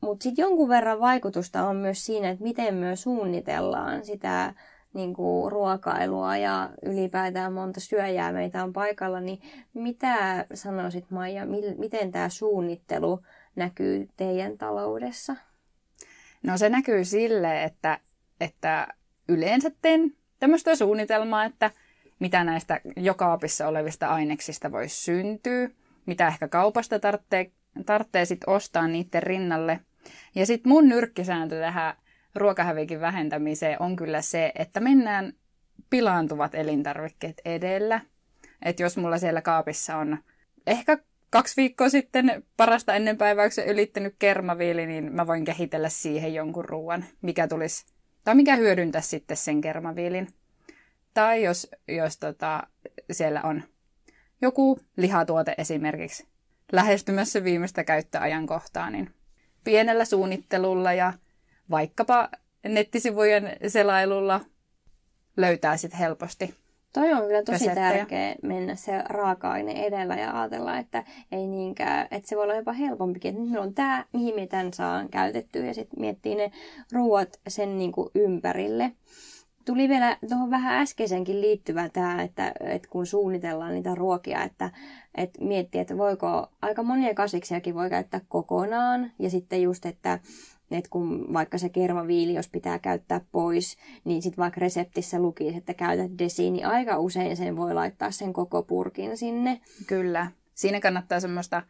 mutta 0.00 0.22
sitten 0.22 0.42
jonkun 0.42 0.68
verran 0.68 1.00
vaikutusta 1.00 1.68
on 1.68 1.76
myös 1.76 2.06
siinä, 2.06 2.30
että 2.30 2.42
miten 2.42 2.74
myös 2.74 3.02
suunnitellaan 3.02 4.04
sitä 4.04 4.54
niin 4.94 5.14
kuin 5.14 5.52
ruokailua 5.52 6.36
ja 6.36 6.70
ylipäätään 6.82 7.52
monta 7.52 7.80
syöjää 7.80 8.32
meitä 8.32 8.64
on 8.64 8.72
paikalla, 8.72 9.20
niin 9.20 9.40
mitä 9.74 10.46
sanoisit 10.54 11.10
Maija, 11.10 11.46
miten 11.78 12.12
tämä 12.12 12.28
suunnittelu 12.28 13.20
näkyy 13.56 14.08
teidän 14.16 14.58
taloudessa? 14.58 15.36
No 16.42 16.58
se 16.58 16.68
näkyy 16.68 17.04
sille, 17.04 17.64
että, 17.64 17.98
että 18.42 18.88
yleensä 19.28 19.70
teen 19.82 20.12
tämmöistä 20.38 20.76
suunnitelmaa, 20.76 21.44
että 21.44 21.70
mitä 22.18 22.44
näistä 22.44 22.80
jokaapissa 22.96 23.68
olevista 23.68 24.06
aineksista 24.08 24.72
voisi 24.72 24.96
syntyä, 24.96 25.68
mitä 26.06 26.26
ehkä 26.26 26.48
kaupasta 26.48 26.98
tarvitsee, 26.98 27.50
tarvitsee 27.86 28.24
sit 28.24 28.40
ostaa 28.46 28.88
niiden 28.88 29.22
rinnalle. 29.22 29.80
Ja 30.34 30.46
sitten 30.46 30.72
mun 30.72 30.88
nyrkkisääntö 30.88 31.60
tähän 31.60 31.94
ruokahävikin 32.34 33.00
vähentämiseen 33.00 33.82
on 33.82 33.96
kyllä 33.96 34.22
se, 34.22 34.52
että 34.54 34.80
mennään 34.80 35.32
pilaantuvat 35.90 36.54
elintarvikkeet 36.54 37.40
edellä. 37.44 38.00
Että 38.62 38.82
jos 38.82 38.96
mulla 38.96 39.18
siellä 39.18 39.42
kaapissa 39.42 39.96
on 39.96 40.18
ehkä 40.66 40.98
kaksi 41.30 41.56
viikkoa 41.56 41.88
sitten 41.88 42.44
parasta 42.56 42.94
ennen 42.94 43.18
päiväyksen 43.18 43.66
ylittänyt 43.66 44.14
kermaviili, 44.18 44.86
niin 44.86 45.12
mä 45.12 45.26
voin 45.26 45.44
kehitellä 45.44 45.88
siihen 45.88 46.34
jonkun 46.34 46.64
ruoan, 46.64 47.04
mikä 47.22 47.48
tulisi, 47.48 47.86
tai 48.24 48.34
mikä 48.34 48.56
hyödyntää 48.56 49.00
sitten 49.00 49.36
sen 49.36 49.60
kermaviilin. 49.60 50.28
Tai 51.14 51.42
jos, 51.42 51.70
jos 51.88 52.18
tota, 52.18 52.66
siellä 53.12 53.40
on 53.42 53.62
joku 54.42 54.78
lihatuote 54.96 55.54
esimerkiksi 55.58 56.26
lähestymässä 56.72 57.44
viimeistä 57.44 57.84
käyttöajankohtaa, 57.84 58.90
niin 58.90 59.10
pienellä 59.64 60.04
suunnittelulla 60.04 60.92
ja 60.92 61.12
vaikkapa 61.70 62.28
nettisivujen 62.68 63.56
selailulla 63.68 64.40
löytää 65.36 65.76
sitten 65.76 65.98
helposti. 65.98 66.61
Toi 66.92 67.12
on 67.12 67.22
kyllä 67.26 67.42
tosi 67.42 67.58
reseptejä. 67.58 67.92
tärkeä 67.92 68.34
mennä 68.42 68.74
se 68.74 69.02
raaka-aine 69.04 69.72
edellä 69.86 70.14
ja 70.14 70.40
ajatella, 70.40 70.78
että 70.78 71.04
ei 71.32 71.46
niinkään, 71.46 72.08
että 72.10 72.28
se 72.28 72.36
voi 72.36 72.44
olla 72.44 72.54
jopa 72.54 72.72
helpompikin, 72.72 73.30
että 73.30 73.42
nyt 73.42 73.60
on 73.60 73.74
tämä, 73.74 74.04
mihin 74.12 74.34
me 74.34 74.46
tämän 74.46 74.72
saan 74.72 75.08
käytettyä 75.08 75.66
ja 75.66 75.74
sitten 75.74 76.00
miettii 76.00 76.34
ne 76.34 76.50
ruuat 76.92 77.40
sen 77.48 77.78
niin 77.78 77.92
kuin 77.92 78.10
ympärille. 78.14 78.92
Tuli 79.64 79.88
vielä 79.88 80.16
tuohon 80.28 80.50
vähän 80.50 80.82
äskeisenkin 80.82 81.40
liittyvä 81.40 81.88
tämä, 81.88 82.22
että, 82.22 82.52
että 82.60 82.88
kun 82.90 83.06
suunnitellaan 83.06 83.74
niitä 83.74 83.94
ruokia, 83.94 84.42
että, 84.42 84.70
että 85.14 85.44
miettii, 85.44 85.80
että 85.80 85.98
voiko 85.98 86.46
aika 86.62 86.82
monia 86.82 87.14
kasviksiakin 87.14 87.74
voi 87.74 87.90
käyttää 87.90 88.20
kokonaan 88.28 89.12
ja 89.18 89.30
sitten 89.30 89.62
just, 89.62 89.86
että 89.86 90.18
että 90.74 90.90
kun 90.90 91.32
vaikka 91.32 91.58
se 91.58 91.68
kermaviili, 91.68 92.34
jos 92.34 92.48
pitää 92.48 92.78
käyttää 92.78 93.20
pois, 93.32 93.76
niin 94.04 94.22
sitten 94.22 94.42
vaikka 94.42 94.60
reseptissä 94.60 95.18
lukisi, 95.18 95.56
että 95.56 95.74
käytä 95.74 96.18
desi, 96.18 96.50
niin 96.50 96.66
aika 96.66 96.98
usein 96.98 97.36
sen 97.36 97.56
voi 97.56 97.74
laittaa 97.74 98.10
sen 98.10 98.32
koko 98.32 98.62
purkin 98.62 99.16
sinne. 99.16 99.60
Kyllä. 99.86 100.30
Siinä 100.54 100.80
kannattaa 100.80 101.20
semmoista, 101.20 101.62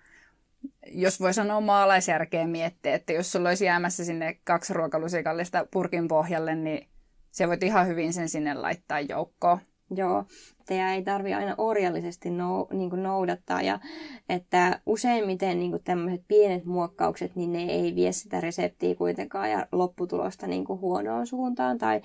jos 0.93 1.21
voi 1.21 1.35
sanoa 1.35 1.61
maalaisjärkeä 1.61 2.47
miettiä, 2.47 2.95
että 2.95 3.13
jos 3.13 3.33
sulla 3.33 3.49
olisi 3.49 3.65
jäämässä 3.65 4.05
sinne 4.05 4.39
kaksi 4.45 4.73
ruokalusikallista 4.73 5.67
purkin 5.71 6.09
pohjalle, 6.09 6.55
niin 6.55 6.89
se 7.31 7.49
voit 7.49 7.63
ihan 7.63 7.87
hyvin 7.87 8.13
sen 8.13 8.29
sinne 8.29 8.55
laittaa 8.55 9.01
joukkoon. 9.01 9.59
Joo, 9.97 10.25
teidän 10.67 10.89
ei 10.89 11.03
tarvi 11.03 11.35
aina 11.35 11.55
orjallisesti 11.59 12.31
nou, 12.31 12.67
niin 12.73 12.91
kuin 12.91 13.03
noudattaa 13.03 13.63
ja 13.63 13.79
että 14.29 14.81
useimmiten 14.87 15.59
niin 15.59 15.71
kuin 15.71 15.85
tämmöiset 15.85 16.23
pienet 16.29 16.65
muokkaukset, 16.65 17.37
niin 17.37 17.53
ne 17.53 17.63
ei 17.63 17.95
vie 17.95 18.13
sitä 18.13 18.41
reseptiä 18.41 18.95
kuitenkaan 18.95 19.51
ja 19.51 19.67
lopputulosta 19.73 20.47
niin 20.47 20.65
kuin 20.65 20.81
huonoon 20.81 21.27
suuntaan 21.27 21.79
tai 21.79 22.01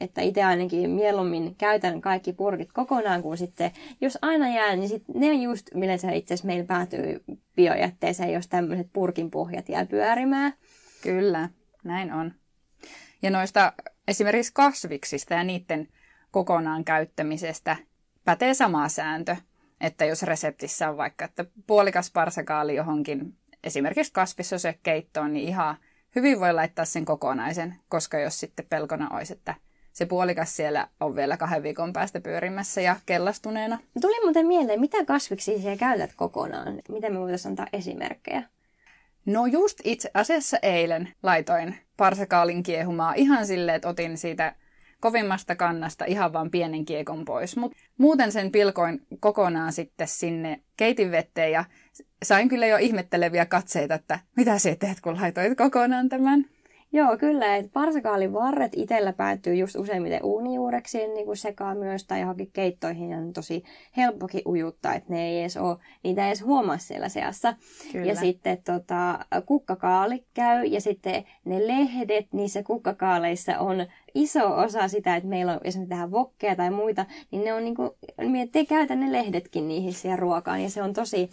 että 0.00 0.22
itse 0.22 0.44
ainakin 0.44 0.90
mieluummin 0.90 1.54
käytän 1.54 2.00
kaikki 2.00 2.32
purkit 2.32 2.72
kokonaan, 2.72 3.22
kun 3.22 3.38
sitten 3.38 3.70
jos 4.00 4.18
aina 4.22 4.54
jää, 4.54 4.76
niin 4.76 4.88
sit 4.88 5.04
ne 5.14 5.26
on 5.26 5.42
just 5.42 5.66
yleensä 5.74 6.10
itse 6.10 6.34
asiassa 6.34 6.46
meillä 6.46 6.64
päätyy 6.64 7.24
biojätteeseen, 7.56 8.32
jos 8.32 8.48
tämmöiset 8.48 8.88
purkin 8.92 9.30
pohjat 9.30 9.68
jää 9.68 9.86
pyörimään. 9.86 10.52
Kyllä, 11.02 11.48
näin 11.84 12.12
on. 12.12 12.32
Ja 13.22 13.30
noista 13.30 13.72
esimerkiksi 14.08 14.52
kasviksista 14.54 15.34
ja 15.34 15.44
niiden 15.44 15.88
kokonaan 16.34 16.84
käyttämisestä 16.84 17.76
pätee 18.24 18.54
sama 18.54 18.88
sääntö, 18.88 19.36
että 19.80 20.04
jos 20.04 20.22
reseptissä 20.22 20.90
on 20.90 20.96
vaikka, 20.96 21.24
että 21.24 21.44
puolikas 21.66 22.10
parsakaali 22.10 22.74
johonkin 22.74 23.34
esimerkiksi 23.64 24.12
kasvissosekeittoon, 24.12 25.32
niin 25.32 25.48
ihan 25.48 25.76
hyvin 26.16 26.40
voi 26.40 26.52
laittaa 26.52 26.84
sen 26.84 27.04
kokonaisen, 27.04 27.74
koska 27.88 28.18
jos 28.18 28.40
sitten 28.40 28.66
pelkona 28.68 29.16
olisi, 29.16 29.32
että 29.32 29.54
se 29.92 30.06
puolikas 30.06 30.56
siellä 30.56 30.88
on 31.00 31.16
vielä 31.16 31.36
kahden 31.36 31.62
viikon 31.62 31.92
päästä 31.92 32.20
pyörimässä 32.20 32.80
ja 32.80 32.96
kellastuneena. 33.06 33.78
Tuli 34.00 34.24
muuten 34.24 34.46
mieleen, 34.46 34.80
mitä 34.80 35.04
kasviksi 35.04 35.58
siellä 35.58 35.76
käytät 35.76 36.10
kokonaan? 36.16 36.80
Miten 36.88 37.12
me 37.12 37.18
voitaisiin 37.18 37.52
antaa 37.52 37.66
esimerkkejä? 37.72 38.42
No 39.26 39.46
just 39.46 39.78
itse 39.84 40.10
asiassa 40.14 40.58
eilen 40.62 41.08
laitoin 41.22 41.78
parsakaalin 41.96 42.62
kiehumaa 42.62 43.14
ihan 43.16 43.46
silleen, 43.46 43.76
että 43.76 43.88
otin 43.88 44.18
siitä 44.18 44.54
kovimmasta 45.04 45.56
kannasta 45.56 46.04
ihan 46.04 46.32
vain 46.32 46.50
pienen 46.50 46.84
kiekon 46.84 47.24
pois. 47.24 47.56
Mut 47.56 47.72
muuten 47.98 48.32
sen 48.32 48.52
pilkoin 48.52 49.06
kokonaan 49.20 49.72
sitten 49.72 50.08
sinne 50.08 50.60
keitinvetteen 50.76 51.52
ja 51.52 51.64
sain 52.22 52.48
kyllä 52.48 52.66
jo 52.66 52.76
ihmetteleviä 52.76 53.46
katseita, 53.46 53.94
että 53.94 54.18
mitä 54.36 54.58
sä 54.58 54.76
teet, 54.76 55.00
kun 55.00 55.20
laitoit 55.20 55.58
kokonaan 55.58 56.08
tämän. 56.08 56.44
Joo, 56.94 57.16
kyllä. 57.16 57.56
Että 57.56 57.70
parsakaalin 57.72 58.32
varret 58.32 58.72
itsellä 58.76 59.12
päätyy 59.12 59.54
just 59.54 59.76
useimmiten 59.76 60.24
uunijuureksi 60.24 61.08
niin 61.08 61.26
kuin 61.26 61.36
sekaa 61.36 61.74
myös 61.74 62.04
tai 62.04 62.20
johonkin 62.20 62.50
keittoihin 62.52 63.10
ja 63.10 63.18
on 63.18 63.32
tosi 63.32 63.64
helppokin 63.96 64.42
ujuttaa, 64.46 64.94
että 64.94 65.12
ne 65.12 65.28
ei 65.28 65.40
edes 65.40 65.56
ole, 65.56 65.76
niitä 66.02 66.22
ei 66.22 66.28
edes 66.28 66.42
huomaa 66.42 66.78
siellä 66.78 67.08
seassa. 67.08 67.54
Kyllä. 67.92 68.06
Ja 68.06 68.16
sitten 68.16 68.58
tota, 68.64 69.18
kukkakaali 69.46 70.24
käy 70.34 70.64
ja 70.64 70.80
sitten 70.80 71.24
ne 71.44 71.66
lehdet 71.66 72.26
niissä 72.32 72.62
kukkakaaleissa 72.62 73.58
on 73.58 73.86
iso 74.14 74.56
osa 74.56 74.88
sitä, 74.88 75.16
että 75.16 75.28
meillä 75.28 75.52
on, 75.52 75.60
me 75.64 75.86
tehdään 75.86 76.10
vokkeja 76.10 76.56
tai 76.56 76.70
muita, 76.70 77.06
niin 77.30 77.44
ne 77.44 77.52
on 77.52 77.64
niin 77.64 77.74
kuin, 77.74 77.90
me 78.28 78.48
te 78.52 78.64
käytän 78.64 79.00
ne 79.00 79.12
lehdetkin 79.12 79.68
niihin 79.68 79.92
siihen 79.92 80.18
ruokaan 80.18 80.62
ja 80.62 80.70
se 80.70 80.82
on 80.82 80.92
tosi 80.92 81.30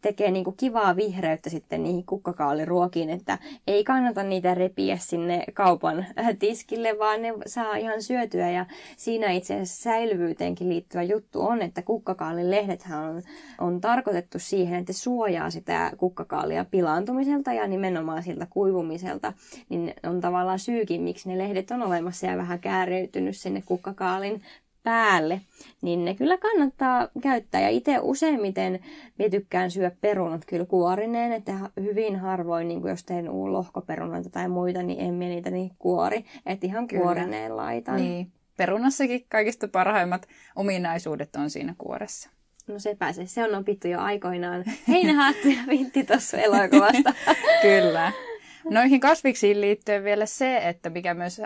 tekee 0.00 0.30
niinku 0.30 0.52
kivaa 0.52 0.96
vihreyttä 0.96 1.50
sitten 1.50 1.82
niihin 1.82 2.06
kukkakaaliruokiin, 2.06 3.10
että 3.10 3.38
ei 3.66 3.84
kannata 3.84 4.22
niitä 4.22 4.54
repiä 4.54 4.96
sinne 4.96 5.44
kaupan 5.54 6.06
tiskille, 6.38 6.98
vaan 6.98 7.22
ne 7.22 7.34
saa 7.46 7.76
ihan 7.76 8.02
syötyä. 8.02 8.50
Ja 8.50 8.66
siinä 8.96 9.30
itse 9.30 9.54
asiassa 9.54 9.82
säilyvyyteenkin 9.82 10.68
liittyvä 10.68 11.02
juttu 11.02 11.40
on, 11.42 11.62
että 11.62 11.82
kukkakaalin 11.82 12.50
lehdethän 12.50 13.10
on, 13.10 13.22
on 13.58 13.80
tarkoitettu 13.80 14.38
siihen, 14.38 14.80
että 14.80 14.92
suojaa 14.92 15.50
sitä 15.50 15.92
kukkakaalia 15.96 16.64
pilaantumiselta 16.64 17.52
ja 17.52 17.66
nimenomaan 17.66 18.22
siltä 18.22 18.46
kuivumiselta. 18.50 19.32
Niin 19.68 19.94
on 20.02 20.20
tavallaan 20.20 20.58
syykin, 20.58 21.02
miksi 21.02 21.28
ne 21.28 21.38
lehdet 21.38 21.70
on 21.70 21.82
olemassa 21.82 22.26
ja 22.26 22.36
vähän 22.36 22.60
kääreytynyt 22.60 23.36
sinne 23.36 23.62
kukkakaalin 23.66 24.42
päälle, 24.82 25.40
niin 25.82 26.04
ne 26.04 26.14
kyllä 26.14 26.38
kannattaa 26.38 27.08
käyttää. 27.22 27.60
Ja 27.60 27.68
itse 27.68 27.98
useimmiten 28.02 28.80
minä 29.18 29.30
tykkään 29.30 29.70
syödä 29.70 29.90
perunat 30.00 30.44
kyllä 30.46 30.64
kuorineen, 30.64 31.32
että 31.32 31.52
hyvin 31.80 32.16
harvoin, 32.16 32.68
niin 32.68 32.88
jos 32.88 33.04
teen 33.04 33.52
lohkoperunoita 33.52 34.30
tai 34.30 34.48
muita, 34.48 34.82
niin 34.82 35.00
en 35.00 35.14
minä 35.14 35.30
niitä 35.30 35.50
niin 35.50 35.70
kuori. 35.78 36.24
Että 36.46 36.66
ihan 36.66 36.86
kyllä. 36.86 37.02
kuorineen 37.02 37.56
laitan. 37.56 37.96
Niin. 37.96 38.32
Perunassakin 38.56 39.26
kaikista 39.28 39.68
parhaimmat 39.68 40.26
ominaisuudet 40.56 41.36
on 41.36 41.50
siinä 41.50 41.74
kuoressa. 41.78 42.30
No 42.66 42.78
se 42.78 42.96
pääsee. 42.98 43.26
Se 43.26 43.44
on 43.44 43.54
opittu 43.54 43.88
jo 43.88 44.00
aikoinaan. 44.00 44.64
Heinähaattu 44.88 45.48
ja 45.48 45.62
vintti 45.68 46.04
tuossa 46.04 46.38
elokuvasta. 46.38 47.14
kyllä. 47.62 48.12
Noihin 48.70 49.00
kasviksiin 49.00 49.60
liittyen 49.60 50.04
vielä 50.04 50.26
se, 50.26 50.56
että 50.56 50.90
mikä 50.90 51.14
myös 51.14 51.42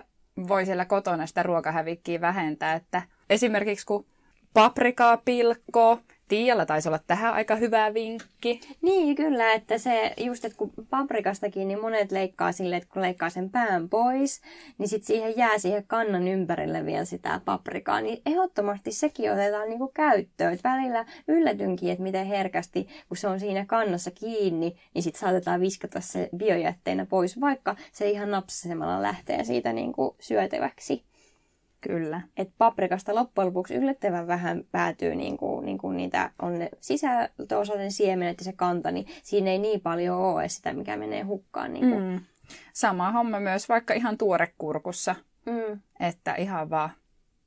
voi 0.48 0.66
siellä 0.66 0.84
kotona 0.84 1.26
sitä 1.26 1.42
ruokahävikkiä 1.42 2.20
vähentää, 2.20 2.74
että 2.74 3.02
esimerkiksi 3.30 3.86
kun 3.86 4.06
paprikaa 4.54 5.16
pilkkoo, 5.16 5.98
Tiialla 6.28 6.66
taisi 6.66 6.88
olla 6.88 7.00
tähän 7.06 7.34
aika 7.34 7.56
hyvä 7.56 7.94
vinkki. 7.94 8.60
Niin, 8.82 9.16
kyllä, 9.16 9.52
että 9.52 9.78
se 9.78 10.14
just, 10.20 10.44
että 10.44 10.58
kun 10.58 10.72
paprikastakin, 10.90 11.68
niin 11.68 11.80
monet 11.80 12.12
leikkaa 12.12 12.52
silleen, 12.52 12.82
että 12.82 12.92
kun 12.92 13.02
leikkaa 13.02 13.30
sen 13.30 13.50
pään 13.50 13.88
pois, 13.88 14.40
niin 14.78 14.88
sitten 14.88 15.06
siihen 15.06 15.36
jää 15.36 15.58
siihen 15.58 15.84
kannan 15.86 16.28
ympärille 16.28 16.86
vielä 16.86 17.04
sitä 17.04 17.40
paprikaa, 17.44 18.00
niin 18.00 18.22
ehdottomasti 18.26 18.92
sekin 18.92 19.32
otetaan 19.32 19.68
niinku 19.68 19.88
käyttöön. 19.94 20.52
Et 20.52 20.64
välillä 20.64 21.06
yllätynkin, 21.28 21.90
että 21.90 22.02
miten 22.02 22.26
herkästi, 22.26 22.88
kun 23.08 23.16
se 23.16 23.28
on 23.28 23.40
siinä 23.40 23.66
kannassa 23.66 24.10
kiinni, 24.10 24.76
niin 24.94 25.02
sitten 25.02 25.20
saatetaan 25.20 25.60
viskata 25.60 26.00
se 26.00 26.28
biojätteenä 26.36 27.06
pois, 27.06 27.40
vaikka 27.40 27.76
se 27.92 28.10
ihan 28.10 28.30
napsasemalla 28.30 29.02
lähtee 29.02 29.44
siitä 29.44 29.72
niinku 29.72 30.16
syötäväksi. 30.20 31.04
Kyllä. 31.88 32.20
Et 32.36 32.50
paprikasta 32.58 33.14
loppujen 33.14 33.46
lopuksi 33.46 33.74
yllättävän 33.74 34.26
vähän 34.26 34.64
päätyy 34.72 35.14
niin 35.14 35.36
kuin, 35.36 35.66
niin 35.66 35.78
kuin 35.78 35.96
niitä 35.96 36.30
on 36.42 36.58
ne 36.58 36.68
sisältöosaisen 36.80 37.92
siemenet 37.92 38.38
ja 38.38 38.44
se 38.44 38.52
kanta, 38.52 38.90
niin 38.90 39.06
siinä 39.22 39.50
ei 39.50 39.58
niin 39.58 39.80
paljon 39.80 40.18
ole 40.18 40.48
sitä, 40.48 40.72
mikä 40.72 40.96
menee 40.96 41.22
hukkaan. 41.22 41.72
Niin 41.72 41.90
kuin. 41.90 42.02
Mm. 42.04 42.20
Sama 42.72 43.12
homma 43.12 43.40
myös 43.40 43.68
vaikka 43.68 43.94
ihan 43.94 44.18
tuorekurkussa, 44.18 45.14
mm. 45.46 45.80
että 46.00 46.34
ihan 46.34 46.70
vaan 46.70 46.90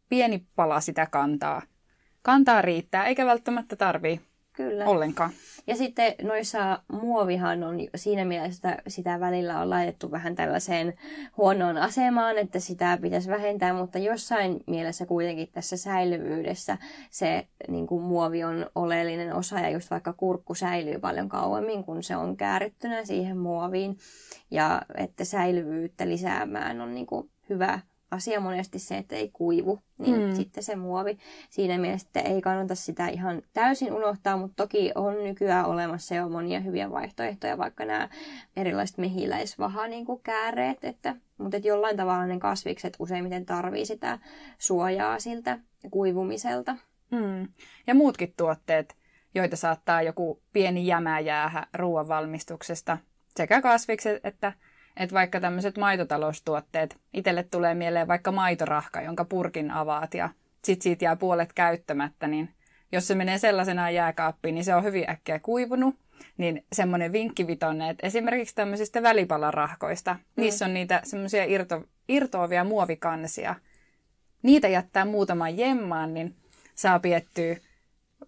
pieni 0.10 0.46
pala 0.56 0.80
sitä 0.80 1.08
kantaa. 1.12 1.62
Kantaa 2.22 2.62
riittää, 2.62 3.06
eikä 3.06 3.26
välttämättä 3.26 3.76
tarvii 3.76 4.22
Kyllä. 4.58 4.86
ollenkaan. 4.86 5.32
Ja 5.68 5.76
sitten 5.76 6.16
noissa 6.22 6.80
muovihan 6.92 7.64
on 7.64 7.78
siinä 7.96 8.26
mielessä, 8.26 8.72
että 8.72 8.90
sitä 8.90 9.20
välillä 9.20 9.60
on 9.60 9.70
laitettu 9.70 10.12
vähän 10.12 10.36
tällaiseen 10.36 10.94
huonoon 11.38 11.78
asemaan, 11.78 12.38
että 12.38 12.60
sitä 12.60 12.98
pitäisi 13.02 13.30
vähentää, 13.30 13.74
mutta 13.74 13.98
jossain 13.98 14.64
mielessä 14.68 15.06
kuitenkin 15.06 15.50
tässä 15.52 15.78
säilyvyydessä 15.78 16.78
se 17.12 17.48
niin 17.68 17.88
kuin 17.88 18.04
muovi 18.04 18.44
on 18.44 18.70
oleellinen 18.76 19.36
osa 19.36 19.60
ja 19.60 19.70
just 19.70 19.92
vaikka 19.92 20.14
kurkku 20.14 20.56
säilyy 20.56 21.00
paljon 21.00 21.30
kauemmin, 21.30 21.84
kun 21.84 22.04
se 22.04 22.16
on 22.16 22.38
käärittynä 22.38 23.06
siihen 23.06 23.38
muoviin 23.38 23.98
ja 24.52 24.82
että 24.96 25.26
säilyvyyttä 25.26 26.08
lisäämään 26.08 26.82
on 26.82 26.96
niin 26.96 27.08
kuin 27.08 27.30
hyvä 27.50 27.80
asia 28.12 28.40
monesti 28.40 28.80
se, 28.80 28.98
että 28.98 29.16
ei 29.16 29.30
kuivu, 29.34 29.80
niin 29.98 30.22
mm. 30.22 30.36
sitten 30.36 30.64
se 30.64 30.76
muovi. 30.76 31.18
Siinä 31.50 31.78
mielessä 31.78 32.20
ei 32.20 32.42
kannata 32.42 32.76
sitä 32.76 33.08
ihan 33.08 33.42
täysin 33.54 33.94
unohtaa, 33.94 34.38
mutta 34.38 34.64
toki 34.64 34.92
on 34.96 35.24
nykyään 35.24 35.66
olemassa 35.66 36.16
jo 36.16 36.30
monia 36.30 36.60
hyviä 36.60 36.92
vaihtoehtoja, 36.92 37.58
vaikka 37.58 37.86
nämä 37.86 38.10
erilaiset 38.56 38.98
mehiläisvaha 38.98 39.88
niin 39.88 40.06
kuin 40.06 40.22
kääreet, 40.24 40.84
että, 40.84 41.16
mutta 41.38 41.58
että 41.58 41.68
jollain 41.68 41.98
tavalla 41.98 42.26
ne 42.26 42.40
kasvikset 42.40 42.96
useimmiten 43.00 43.46
tarvii 43.46 43.86
sitä 43.86 44.20
suojaa 44.58 45.20
siltä 45.20 45.60
kuivumiselta. 45.92 46.76
Mm. 47.12 47.48
Ja 47.88 47.96
muutkin 47.96 48.34
tuotteet, 48.38 48.96
joita 49.36 49.56
saattaa 49.56 50.02
joku 50.02 50.42
pieni 50.54 50.88
jämä 50.88 51.20
jäähä 51.20 51.68
ruoan 51.74 52.08
valmistuksesta, 52.08 52.98
sekä 53.36 53.62
kasvikset 53.62 54.26
että 54.26 54.54
että 55.00 55.14
vaikka 55.14 55.40
tämmöiset 55.40 55.78
maitotaloustuotteet, 55.78 56.98
itselle 57.14 57.44
tulee 57.44 57.76
mieleen 57.76 58.08
vaikka 58.08 58.32
maitorahka, 58.32 59.02
jonka 59.02 59.26
purkin 59.26 59.72
avaat 59.72 60.14
ja 60.14 60.30
sit 60.66 60.82
siitä 60.82 61.06
jää 61.06 61.16
puolet 61.16 61.54
käyttämättä, 61.54 62.28
niin 62.28 62.50
jos 62.92 63.08
se 63.08 63.16
menee 63.16 63.38
sellaisenaan 63.38 63.94
jääkaappiin, 63.94 64.56
niin 64.56 64.66
se 64.66 64.76
on 64.76 64.84
hyvin 64.84 65.10
äkkiä 65.10 65.40
kuivunut. 65.40 65.96
Niin 66.38 66.66
semmoinen 66.74 67.12
vinkki 67.12 67.48
vitonne, 67.48 67.90
että 67.90 68.08
esimerkiksi 68.08 68.56
tämmöisistä 68.56 69.04
välipalarahkoista, 69.04 70.14
mm. 70.14 70.42
niissä 70.42 70.66
on 70.66 70.74
niitä 70.74 71.02
semmoisia 71.04 71.44
irto, 71.44 71.84
irtoavia 72.10 72.64
muovikansia. 72.64 73.56
Niitä 74.44 74.68
jättää 74.68 75.06
muutaman 75.06 75.58
jemmaan, 75.58 76.14
niin 76.14 76.36
saa 76.76 77.00
piettyä 77.00 77.56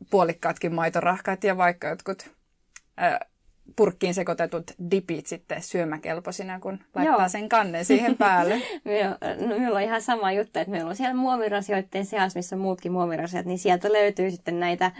puolikkaatkin 0.10 0.74
maitorahkat 0.76 1.44
ja 1.44 1.58
vaikka 1.58 1.88
jotkut 1.88 2.32
purkkiin 3.76 4.14
sekoitetut 4.14 4.72
dipit 4.92 5.28
sitten 5.28 5.64
syömäkelpoisina, 5.64 6.60
kun 6.60 6.80
laittaa 6.96 7.20
Joo. 7.20 7.30
sen 7.30 7.50
kannen 7.50 7.86
siihen 7.86 8.18
päälle. 8.18 8.56
no, 9.48 9.58
minulla 9.58 9.78
on 9.78 9.84
ihan 9.84 10.02
sama 10.02 10.32
juttu, 10.32 10.60
että 10.60 10.72
meillä 10.72 10.90
on 10.90 10.96
siellä 10.96 11.16
muovirasioiden 11.16 12.06
seassa, 12.06 12.40
missä 12.40 12.56
on 12.56 12.62
muutkin 12.62 12.92
muovirasiat, 12.92 13.46
niin 13.46 13.60
sieltä 13.60 13.94
löytyy 13.94 14.32
sitten 14.32 14.60
näitä 14.60 14.92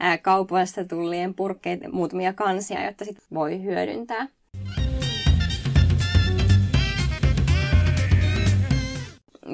ää, 0.00 0.18
kaupasta 0.18 0.84
tullien 0.84 1.34
purkkeita, 1.34 1.88
muutamia 1.88 2.32
kansia, 2.32 2.84
jotta 2.84 3.04
sitten 3.04 3.24
voi 3.34 3.62
hyödyntää. 3.62 4.28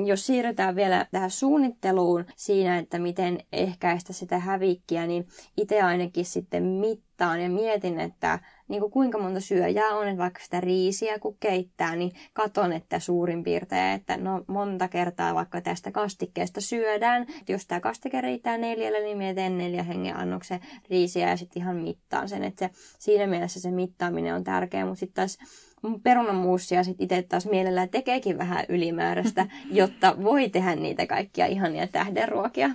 jos 0.05 0.27
siirrytään 0.27 0.77
vielä 0.77 1.07
tähän 1.11 1.31
suunnitteluun 1.31 2.25
siinä, 2.37 2.79
että 2.79 2.99
miten 2.99 3.39
ehkäistä 3.53 4.13
sitä 4.13 4.39
hävikkiä, 4.39 5.07
niin 5.07 5.27
itse 5.57 5.83
ainakin 5.83 6.25
sitten 6.25 6.63
mittaan 6.63 7.12
ja 7.23 7.51
mietin, 7.51 8.01
että 8.01 8.39
niin 8.69 8.81
kuin 8.81 8.93
kuinka 8.93 9.19
monta 9.19 9.41
syöjää 9.41 9.89
on, 9.89 10.09
että 10.09 10.23
vaikka 10.23 10.41
sitä 10.45 10.61
riisiä 10.61 11.19
kun 11.19 11.37
keittää, 11.41 11.97
niin 11.97 12.13
katon, 12.33 12.73
että 12.73 12.99
suurin 12.99 13.45
piirtein, 13.45 13.95
että 13.95 14.17
no 14.17 14.45
monta 14.47 14.89
kertaa 14.89 15.35
vaikka 15.35 15.61
tästä 15.61 15.91
kastikkeesta 15.91 16.61
syödään. 16.61 17.23
Että 17.23 17.53
jos 17.53 17.67
tämä 17.67 17.81
kastike 17.81 18.21
riittää 18.21 18.59
neljälle, 18.59 19.01
niin 19.01 19.19
minä 19.19 19.35
teen 19.35 19.59
neljä 19.59 19.83
hengen 19.83 20.17
annoksen 20.17 20.61
riisiä 20.91 21.29
ja 21.29 21.37
sitten 21.37 21.63
ihan 21.63 21.77
mittaan 21.77 22.29
sen. 22.29 22.45
Että 22.45 22.67
se, 22.67 22.75
siinä 22.99 23.27
mielessä 23.27 23.61
se 23.61 23.71
mittaaminen 23.71 24.35
on 24.35 24.45
tärkeä, 24.45 24.85
mutta 24.85 25.01
sitten 25.01 25.15
taas 25.15 25.39
perunamuusia 26.03 26.85
sit 26.85 27.01
itse 27.01 27.23
taas 27.23 27.47
mielellään 27.47 27.89
tekeekin 27.89 28.39
vähän 28.39 28.65
ylimääräistä, 28.69 29.47
jotta 29.71 30.23
voi 30.23 30.49
tehdä 30.49 30.75
niitä 30.77 31.07
kaikkia 31.07 31.47
ihania 31.47 31.87
tähdenruokia. 31.87 32.71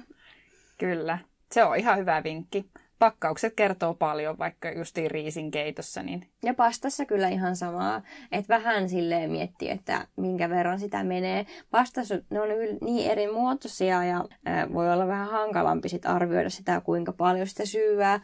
Kyllä, 0.77 1.17
se 1.51 1.63
on 1.63 1.77
ihan 1.77 1.97
hyvä 1.97 2.23
vinkki. 2.23 2.65
Pakkaukset 2.99 3.53
kertoo 3.55 3.93
paljon, 3.93 4.37
vaikka 4.37 4.71
justiin 4.71 5.11
riisin 5.11 5.51
keitossa. 5.51 6.03
Niin... 6.03 6.27
Ja 6.43 6.53
pastassa 6.53 7.05
kyllä 7.05 7.29
ihan 7.29 7.55
samaa, 7.55 8.01
että 8.31 8.53
vähän 8.53 8.89
silleen 8.89 9.31
miettii, 9.31 9.69
että 9.69 10.07
minkä 10.15 10.49
verran 10.49 10.79
sitä 10.79 11.03
menee. 11.03 11.45
Pastassa 11.71 12.15
ne 12.29 12.41
on 12.41 12.49
niin 12.81 13.11
eri 13.11 13.31
muotoisia 13.31 14.03
ja 14.03 14.25
voi 14.73 14.93
olla 14.93 15.07
vähän 15.07 15.27
hankalampi 15.27 15.89
sit 15.89 16.05
arvioida 16.05 16.49
sitä, 16.49 16.81
kuinka 16.81 17.13
paljon 17.13 17.47
sitä 17.47 17.65
syyää 17.65 18.19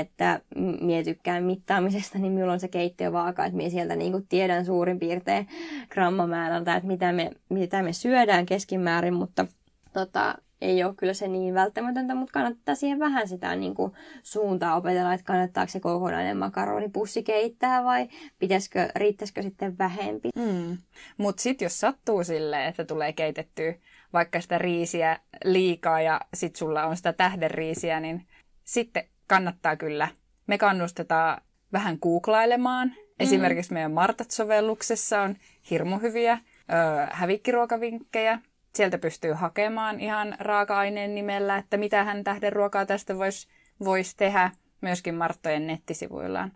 että 0.00 0.40
mie 0.80 1.02
tykkään 1.02 1.44
mittaamisesta, 1.44 2.18
niin 2.18 2.32
minulla 2.32 2.52
on 2.52 2.60
se 2.60 2.68
keittiövaaka, 2.68 3.44
että 3.44 3.56
mie 3.56 3.70
sieltä 3.70 3.96
niin 3.96 4.26
tiedän 4.28 4.64
suurin 4.64 4.98
piirtein 4.98 5.48
grammamäärältä, 5.88 6.76
että 6.76 6.86
mitä 6.86 7.12
me, 7.12 7.30
mitä 7.48 7.82
me 7.82 7.92
syödään 7.92 8.46
keskimäärin, 8.46 9.14
mutta 9.14 9.46
tota, 9.92 10.34
ei 10.60 10.84
ole 10.84 10.94
kyllä 10.94 11.14
se 11.14 11.28
niin 11.28 11.54
välttämätöntä, 11.54 12.14
mutta 12.14 12.32
kannattaa 12.32 12.74
siihen 12.74 12.98
vähän 12.98 13.28
sitä 13.28 13.56
niin 13.56 13.74
kuin, 13.74 13.92
suuntaa 14.22 14.76
opetella, 14.76 15.14
että 15.14 15.26
kannattaako 15.26 15.70
se 15.70 15.80
kokonainen 15.80 16.36
makaronipussi 16.36 17.22
keittää 17.22 17.84
vai 17.84 18.08
pitäisikö, 18.38 18.88
riittäisikö 18.96 19.42
sitten 19.42 19.78
vähempi. 19.78 20.28
Mm. 20.36 20.78
Mutta 21.16 21.42
sitten 21.42 21.66
jos 21.66 21.80
sattuu 21.80 22.24
silleen, 22.24 22.68
että 22.68 22.84
tulee 22.84 23.12
keitettyä 23.12 23.74
vaikka 24.12 24.40
sitä 24.40 24.58
riisiä 24.58 25.18
liikaa 25.44 26.00
ja 26.00 26.20
sitten 26.34 26.58
sulla 26.58 26.84
on 26.84 26.96
sitä 26.96 27.12
tähdenriisiä, 27.12 28.00
niin 28.00 28.26
sitten 28.64 29.04
kannattaa 29.26 29.76
kyllä. 29.76 30.08
Me 30.46 30.58
kannustetaan 30.58 31.42
vähän 31.72 31.98
googlailemaan. 32.02 32.88
Mm. 32.88 32.94
Esimerkiksi 33.20 33.72
meidän 33.72 33.92
Martat-sovelluksessa 33.92 35.20
on 35.22 35.36
hirmu 35.70 35.98
hyviä 35.98 36.32
ö, 36.32 36.42
hävikkiruokavinkkejä. 37.10 38.38
Sieltä 38.74 38.98
pystyy 38.98 39.32
hakemaan 39.32 40.00
ihan 40.00 40.36
raaka-aineen 40.38 41.14
nimellä, 41.14 41.56
että 41.56 41.76
mitä 41.76 42.04
hän 42.04 42.24
tähdenruokaa 42.24 42.86
tästä 42.86 43.18
voisi 43.18 43.48
vois 43.84 44.14
tehdä. 44.14 44.50
Myöskin 44.80 45.14
Marttojen 45.14 45.66
nettisivuillaan 45.66 46.52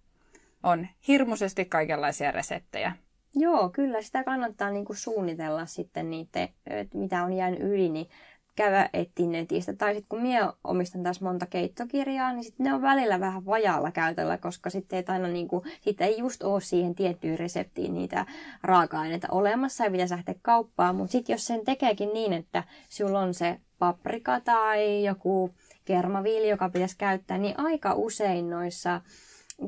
on 0.62 0.86
hirmuisesti 1.08 1.64
kaikenlaisia 1.64 2.30
reseptejä. 2.30 2.92
Joo, 3.34 3.68
kyllä 3.68 4.02
sitä 4.02 4.24
kannattaa 4.24 4.70
niinku 4.70 4.94
suunnitella 4.94 5.66
sitten 5.66 6.10
niitä, 6.10 6.48
mitä 6.94 7.24
on 7.24 7.32
jäänyt 7.32 7.60
yli, 7.60 7.88
niin 7.88 8.08
käydä 8.58 8.90
etsiä 8.92 9.26
netistä. 9.26 9.72
Tai 9.72 9.94
sitten 9.94 10.08
kun 10.08 10.22
minä 10.22 10.52
omistan 10.64 11.02
taas 11.02 11.20
monta 11.20 11.46
keittokirjaa, 11.46 12.32
niin 12.32 12.44
sitten 12.44 12.64
ne 12.64 12.74
on 12.74 12.82
välillä 12.82 13.20
vähän 13.20 13.46
vajaalla 13.46 13.90
käytöllä, 13.90 14.38
koska 14.38 14.70
sitten 14.70 14.96
ei 14.96 15.04
aina 15.08 15.28
niinku, 15.28 15.64
sit 15.80 16.00
ei 16.00 16.18
just 16.18 16.42
ole 16.42 16.60
siihen 16.60 16.94
tiettyyn 16.94 17.38
reseptiin 17.38 17.94
niitä 17.94 18.26
raaka-aineita 18.62 19.28
olemassa 19.30 19.84
ja 19.84 19.90
pitäisi 19.90 20.14
lähteä 20.14 20.34
kauppaan. 20.42 20.96
Mutta 20.96 21.12
sitten 21.12 21.34
jos 21.34 21.46
sen 21.46 21.64
tekeekin 21.64 22.12
niin, 22.12 22.32
että 22.32 22.64
sulla 22.88 23.20
on 23.20 23.34
se 23.34 23.60
paprika 23.78 24.40
tai 24.40 25.04
joku 25.04 25.50
kermaviili, 25.84 26.48
joka 26.48 26.68
pitäisi 26.68 26.98
käyttää, 26.98 27.38
niin 27.38 27.60
aika 27.60 27.94
usein 27.94 28.50
noissa 28.50 29.00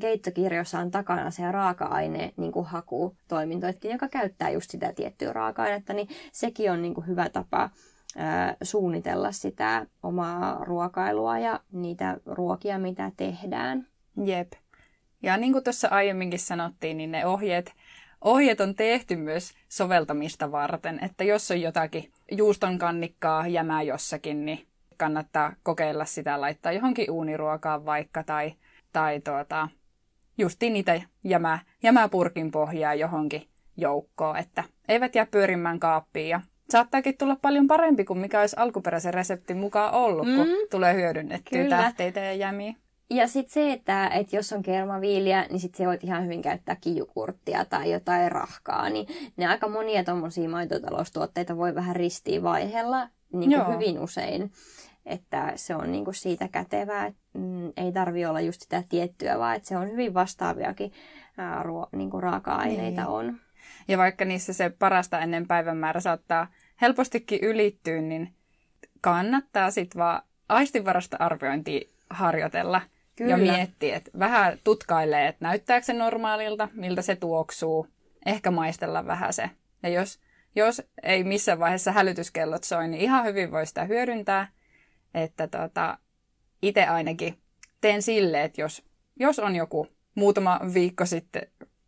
keittokirjoissa 0.00 0.78
on 0.78 0.90
takana 0.90 1.30
se 1.30 1.52
raaka-aine 1.52 2.32
niin 2.36 2.52
kuin 2.52 2.66
hakutoiminto, 2.66 3.66
joka 3.82 4.08
käyttää 4.08 4.50
just 4.50 4.70
sitä 4.70 4.92
tiettyä 4.92 5.32
raaka-ainetta, 5.32 5.92
niin 5.92 6.08
sekin 6.32 6.72
on 6.72 6.82
niin 6.82 6.94
kuin 6.94 7.06
hyvä 7.06 7.28
tapa 7.28 7.70
suunnitella 8.62 9.32
sitä 9.32 9.86
omaa 10.02 10.64
ruokailua 10.64 11.38
ja 11.38 11.60
niitä 11.72 12.16
ruokia, 12.26 12.78
mitä 12.78 13.12
tehdään. 13.16 13.86
Jep. 14.24 14.52
Ja 15.22 15.36
niin 15.36 15.52
kuin 15.52 15.64
tuossa 15.64 15.88
aiemminkin 15.88 16.38
sanottiin, 16.38 16.96
niin 16.96 17.12
ne 17.12 17.26
ohjeet, 17.26 17.72
ohjeet 18.24 18.60
on 18.60 18.74
tehty 18.74 19.16
myös 19.16 19.52
soveltamista 19.68 20.52
varten, 20.52 21.04
että 21.04 21.24
jos 21.24 21.50
on 21.50 21.60
jotakin 21.60 22.12
juuston 22.30 22.78
kannikkaa 22.78 23.48
jämää 23.48 23.82
jossakin, 23.82 24.44
niin 24.44 24.66
kannattaa 24.96 25.52
kokeilla 25.62 26.04
sitä 26.04 26.40
laittaa 26.40 26.72
johonkin 26.72 27.10
uuniruokaan 27.10 27.84
vaikka 27.84 28.22
tai, 28.22 28.52
tai 28.92 29.20
tuota, 29.20 29.68
justi 30.38 30.70
niitä 30.70 31.00
jämää, 31.24 31.58
jämää 31.82 32.08
purkin 32.08 32.50
pohjaa 32.50 32.94
johonkin 32.94 33.48
joukkoon, 33.76 34.36
että 34.36 34.64
eivät 34.88 35.14
jää 35.14 35.26
pyörimään 35.26 35.80
kaappiin 35.80 36.28
ja 36.28 36.40
saattaakin 36.70 37.18
tulla 37.18 37.36
paljon 37.42 37.66
parempi 37.66 38.04
kuin 38.04 38.18
mikä 38.18 38.40
olisi 38.40 38.56
alkuperäisen 38.58 39.14
reseptin 39.14 39.56
mukaan 39.56 39.94
ollut, 39.94 40.26
mm. 40.26 40.36
kun 40.36 40.46
tulee 40.70 40.94
hyödynnettyä 40.94 41.62
Kyllä. 41.62 41.76
tähteitä 41.76 42.20
ja 42.20 42.32
jämiä. 42.32 42.74
Ja 43.10 43.28
sitten 43.28 43.52
se, 43.52 43.72
että, 43.72 44.08
että 44.08 44.36
jos 44.36 44.52
on 44.52 44.62
kermaviiliä, 44.62 45.46
niin 45.50 45.60
sitten 45.60 45.78
se 45.78 45.86
voit 45.86 46.04
ihan 46.04 46.24
hyvin 46.24 46.42
käyttää 46.42 46.76
kijukurttia 46.80 47.64
tai 47.64 47.92
jotain 47.92 48.32
rahkaa. 48.32 48.90
Niin 48.90 49.06
ne 49.36 49.46
aika 49.46 49.68
monia 49.68 50.04
tuommoisia 50.04 50.48
maitotaloustuotteita 50.48 51.56
voi 51.56 51.74
vähän 51.74 51.96
ristiin 51.96 52.42
vaihella 52.42 53.08
niin 53.32 53.50
kuin 53.50 53.74
hyvin 53.74 53.98
usein. 53.98 54.52
Että 55.06 55.52
se 55.56 55.74
on 55.74 55.92
niin 55.92 56.04
kuin 56.04 56.14
siitä 56.14 56.48
kätevää, 56.48 57.06
että 57.06 57.20
mm, 57.32 57.72
ei 57.76 57.92
tarvi 57.92 58.26
olla 58.26 58.40
just 58.40 58.60
sitä 58.60 58.82
tiettyä, 58.88 59.38
vaan 59.38 59.56
että 59.56 59.68
se 59.68 59.76
on 59.76 59.90
hyvin 59.90 60.14
vastaaviakin 60.14 60.92
ää, 61.38 61.62
ruo, 61.62 61.88
niin 61.92 62.10
kuin 62.10 62.22
raaka-aineita 62.22 63.00
niin. 63.00 63.10
on. 63.10 63.36
Ja 63.88 63.98
vaikka 63.98 64.24
niissä 64.24 64.52
se 64.52 64.70
parasta 64.78 65.20
ennen 65.20 65.46
päivämäärä 65.46 66.00
saattaa 66.00 66.46
helpostikin 66.80 67.38
ylittyä, 67.42 68.00
niin 68.00 68.34
kannattaa 69.00 69.70
sitten 69.70 69.98
vaan 69.98 70.22
aistinvarasta 70.48 71.16
arviointia 71.20 71.88
harjoitella 72.10 72.82
Kyllä. 73.16 73.30
ja 73.30 73.36
miettiä, 73.36 73.96
että 73.96 74.10
vähän 74.18 74.58
tutkailee, 74.64 75.28
että 75.28 75.44
näyttääkö 75.44 75.86
se 75.86 75.92
normaalilta, 75.92 76.68
miltä 76.72 77.02
se 77.02 77.16
tuoksuu, 77.16 77.86
ehkä 78.26 78.50
maistella 78.50 79.06
vähän 79.06 79.32
se. 79.32 79.50
Ja 79.82 79.88
jos, 79.88 80.20
jos 80.56 80.82
ei 81.02 81.24
missään 81.24 81.58
vaiheessa 81.58 81.92
hälytyskellot 81.92 82.64
soi, 82.64 82.88
niin 82.88 83.02
ihan 83.02 83.24
hyvin 83.24 83.50
voi 83.50 83.66
sitä 83.66 83.84
hyödyntää, 83.84 84.48
että 85.14 85.46
tota, 85.46 85.98
itse 86.62 86.86
ainakin 86.86 87.38
teen 87.80 88.02
silleen, 88.02 88.44
että 88.44 88.60
jos, 88.60 88.84
jos 89.16 89.38
on 89.38 89.56
joku 89.56 89.86
muutama 90.14 90.60
viikko 90.74 91.06
sitten 91.06 91.42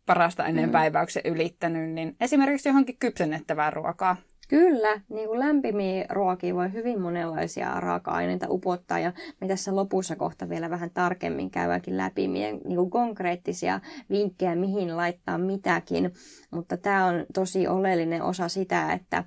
parasta 0.05 0.45
ennen 0.45 0.65
mm. 0.65 0.71
päiväyksen 0.71 1.21
ylittänyt, 1.25 1.89
niin 1.89 2.15
esimerkiksi 2.19 2.69
johonkin 2.69 2.97
kypsennettävää 2.97 3.71
ruokaa. 3.71 4.15
Kyllä, 4.53 5.01
niin 5.09 5.27
kuin 5.27 5.39
lämpimiä 5.39 6.05
ruokia 6.09 6.55
voi 6.55 6.73
hyvin 6.73 7.01
monenlaisia 7.01 7.79
raaka-aineita 7.79 8.47
upottaa 8.49 8.99
ja 8.99 9.13
me 9.41 9.47
tässä 9.47 9.75
lopussa 9.75 10.15
kohta 10.15 10.49
vielä 10.49 10.69
vähän 10.69 10.89
tarkemmin 10.93 11.51
käydäänkin 11.51 11.97
läpi 11.97 12.27
meidän 12.27 12.59
niin 12.65 12.75
kuin 12.75 12.89
konkreettisia 12.89 13.79
vinkkejä, 14.09 14.55
mihin 14.55 14.97
laittaa 14.97 15.37
mitäkin, 15.37 16.13
mutta 16.51 16.77
tämä 16.77 17.05
on 17.05 17.25
tosi 17.33 17.67
oleellinen 17.67 18.21
osa 18.21 18.47
sitä, 18.47 18.93
että 18.93 19.23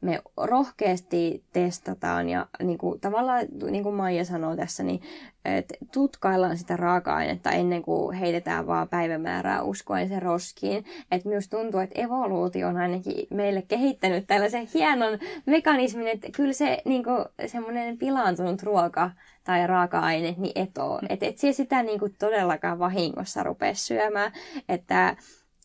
me 0.00 0.22
rohkeasti 0.36 1.44
testataan 1.52 2.28
ja 2.28 2.46
niin 2.62 2.78
kuin, 2.78 3.00
tavallaan, 3.00 3.46
niin 3.70 3.82
kuin 3.82 3.94
Maija 3.94 4.24
sanoo 4.24 4.56
tässä, 4.56 4.82
niin 4.82 5.00
että 5.44 5.74
tutkaillaan 5.92 6.58
sitä 6.58 6.76
raaka-ainetta 6.76 7.50
ennen 7.50 7.82
kuin 7.82 8.16
heitetään 8.16 8.66
vaan 8.66 8.88
päivämäärää 8.88 9.62
uskoen 9.62 10.08
se 10.08 10.20
roskiin. 10.20 10.84
Että 11.10 11.28
myös 11.28 11.48
tuntuu, 11.48 11.80
että 11.80 12.00
evoluutio 12.00 12.68
on 12.68 12.76
ainakin 12.76 13.26
meille 13.30 13.62
kehittänyt 13.62 14.26
tällaisen 14.26 14.68
hienon 14.74 15.18
mekanismin, 15.46 16.08
että 16.08 16.28
kyllä 16.36 16.52
se 16.52 16.82
niin 16.84 17.04
kuin, 17.04 17.24
semmoinen 17.46 17.98
pilaantunut 17.98 18.62
ruoka 18.62 19.10
tai 19.44 19.66
raaka-aine 19.66 20.34
niin 20.38 20.62
etoo. 20.62 21.00
Että 21.08 21.26
et 21.26 21.38
sitä 21.38 21.82
niin 21.82 21.98
kuin, 21.98 22.14
todellakaan 22.18 22.78
vahingossa 22.78 23.42
rupea 23.42 23.74
syömään. 23.74 24.32
Että 24.68 25.16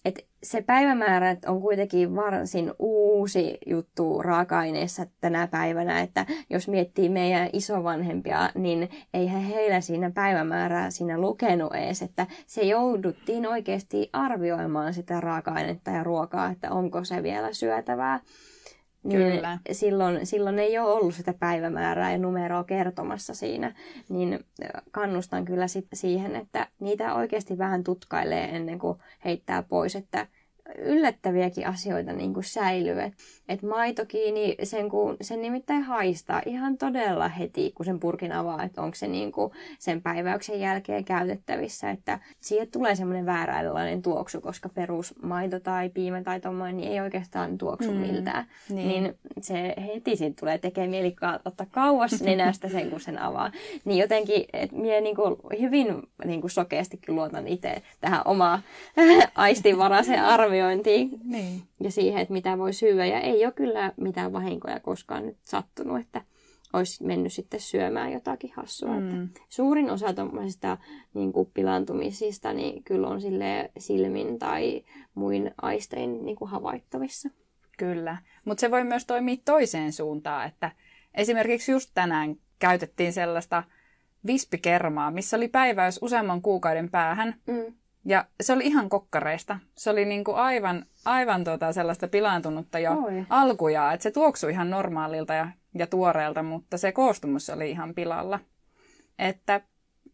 et 0.05 0.27
se 0.43 0.61
päivämäärä 0.61 1.37
on 1.47 1.61
kuitenkin 1.61 2.15
varsin 2.15 2.73
uusi 2.79 3.57
juttu 3.65 4.21
raaka-aineessa 4.21 5.05
tänä 5.21 5.47
päivänä, 5.47 6.01
että 6.01 6.25
jos 6.49 6.67
miettii 6.67 7.09
meidän 7.09 7.49
isovanhempia, 7.53 8.49
niin 8.55 8.89
eihän 9.13 9.41
heillä 9.41 9.81
siinä 9.81 10.11
päivämäärää 10.11 10.89
siinä 10.89 11.17
lukenut 11.17 11.75
edes, 11.75 12.01
että 12.01 12.27
se 12.47 12.61
jouduttiin 12.61 13.47
oikeasti 13.47 14.09
arvioimaan 14.13 14.93
sitä 14.93 15.21
raaka-ainetta 15.21 15.91
ja 15.91 16.03
ruokaa, 16.03 16.49
että 16.51 16.71
onko 16.71 17.03
se 17.03 17.23
vielä 17.23 17.53
syötävää. 17.53 18.19
Niin 19.05 19.33
Kyllä. 19.33 19.59
Silloin, 19.71 20.25
silloin 20.25 20.59
ei 20.59 20.77
ole 20.77 20.91
ollut 20.91 21.15
sitä 21.15 21.33
päivämäärää 21.39 22.11
ja 22.11 22.17
numeroa 22.17 22.63
kertomassa 22.63 23.33
siinä, 23.33 23.75
niin 24.09 24.45
kannustan 24.91 25.45
kyllä 25.45 25.67
sit 25.67 25.87
siihen, 25.93 26.35
että 26.35 26.67
niitä 26.79 27.13
oikeasti 27.13 27.57
vähän 27.57 27.83
tutkailee 27.83 28.55
ennen 28.55 28.79
kuin 28.79 28.97
heittää 29.25 29.63
pois, 29.63 29.95
että 29.95 30.27
yllättäviäkin 30.77 31.67
asioita 31.67 32.13
niin 32.13 32.33
kuin 32.33 32.43
säilyy. 32.43 33.01
Et, 33.01 33.13
et 33.49 33.61
maitokiini, 33.61 34.55
sen, 34.63 34.89
kun, 34.89 35.17
sen 35.21 35.41
nimittäin 35.41 35.83
haistaa 35.83 36.41
ihan 36.45 36.77
todella 36.77 37.27
heti, 37.27 37.71
kun 37.75 37.85
sen 37.85 37.99
purkin 37.99 38.31
avaa, 38.31 38.63
että 38.63 38.81
onko 38.81 38.95
se 38.95 39.07
niin 39.07 39.31
kuin 39.31 39.51
sen 39.79 40.01
päiväyksen 40.01 40.59
jälkeen 40.59 41.05
käytettävissä. 41.05 41.89
Että 41.89 42.19
siihen 42.39 42.67
tulee 42.71 42.95
semmoinen 42.95 43.25
vääränlainen 43.25 44.01
tuoksu, 44.01 44.41
koska 44.41 44.69
perusmaito 44.69 45.59
tai 45.59 45.89
piimä 45.89 46.23
tai 46.23 46.39
tommoinen 46.39 46.77
niin 46.77 46.91
ei 46.91 46.99
oikeastaan 47.01 47.57
tuoksu 47.57 47.91
mm, 47.91 47.97
miltään. 47.97 48.45
Niin. 48.69 48.87
niin 48.87 49.15
se 49.41 49.73
heti 49.87 50.15
siitä 50.15 50.39
tulee 50.39 50.57
tekemään 50.57 50.89
mieli 50.89 51.15
ottaa 51.45 51.67
kauas 51.71 52.21
nenästä 52.21 52.69
sen, 52.69 52.89
kun 52.89 53.01
sen 53.01 53.17
avaa. 53.17 53.51
Niin 53.85 53.97
jotenkin, 53.97 54.45
että 54.53 54.75
minä 54.75 55.01
niin 55.01 55.15
kuin 55.15 55.35
hyvin 55.59 55.87
niin 56.25 56.41
kuin 56.41 56.51
sokeastikin 56.51 57.15
luotan 57.15 57.47
itse 57.47 57.81
tähän 58.01 58.21
omaan 58.25 58.59
aistinvaraiseen 59.35 60.23
arvioon 60.23 60.54
arviointiin 60.55 61.19
niin. 61.23 61.61
ja 61.79 61.91
siihen, 61.91 62.21
että 62.21 62.33
mitä 62.33 62.57
voi 62.57 62.73
syödä. 62.73 63.05
Ja 63.05 63.19
ei 63.19 63.45
ole 63.45 63.53
kyllä 63.53 63.91
mitään 63.97 64.33
vahinkoja 64.33 64.79
koskaan 64.79 65.25
nyt 65.25 65.37
sattunut, 65.43 66.01
että 66.01 66.21
olisi 66.73 67.03
mennyt 67.03 67.33
sitten 67.33 67.59
syömään 67.59 68.11
jotakin 68.11 68.53
hassua. 68.55 68.99
Mm. 68.99 69.23
Että 69.23 69.39
suurin 69.49 69.89
osa 69.89 70.13
tuommoisista 70.13 70.77
niin 71.13 71.33
pilantumisista 71.53 72.53
niin 72.53 72.83
kyllä 72.83 73.07
on 73.07 73.21
sille 73.21 73.71
silmin 73.77 74.39
tai 74.39 74.83
muin 75.15 75.51
aistein 75.61 76.25
niin 76.25 76.35
kuin 76.35 76.51
havaittavissa. 76.51 77.29
Kyllä, 77.77 78.17
mutta 78.45 78.61
se 78.61 78.71
voi 78.71 78.83
myös 78.83 79.05
toimia 79.05 79.37
toiseen 79.45 79.93
suuntaan, 79.93 80.47
että 80.47 80.71
esimerkiksi 81.13 81.71
just 81.71 81.91
tänään 81.93 82.35
käytettiin 82.59 83.13
sellaista 83.13 83.63
vispikermaa, 84.25 85.11
missä 85.11 85.37
oli 85.37 85.47
päiväys 85.47 85.99
useamman 86.01 86.41
kuukauden 86.41 86.89
päähän. 86.89 87.35
Mm. 87.47 87.73
Ja 88.05 88.25
se 88.41 88.53
oli 88.53 88.65
ihan 88.65 88.89
kokkareista. 88.89 89.59
Se 89.77 89.89
oli 89.89 90.05
niinku 90.05 90.33
aivan, 90.33 90.85
aivan 91.05 91.43
tota 91.43 91.73
sellaista 91.73 92.07
pilaantunutta 92.07 92.79
jo 92.79 92.91
Oi. 92.91 93.25
alkuja, 93.29 93.93
että 93.93 94.03
se 94.03 94.11
tuoksui 94.11 94.51
ihan 94.51 94.69
normaalilta 94.69 95.33
ja 95.33 95.47
ja 95.77 95.87
tuoreelta, 95.87 96.43
mutta 96.43 96.77
se 96.77 96.91
koostumus 96.91 97.49
oli 97.49 97.69
ihan 97.69 97.93
pilalla. 97.93 98.39
Että 99.19 99.61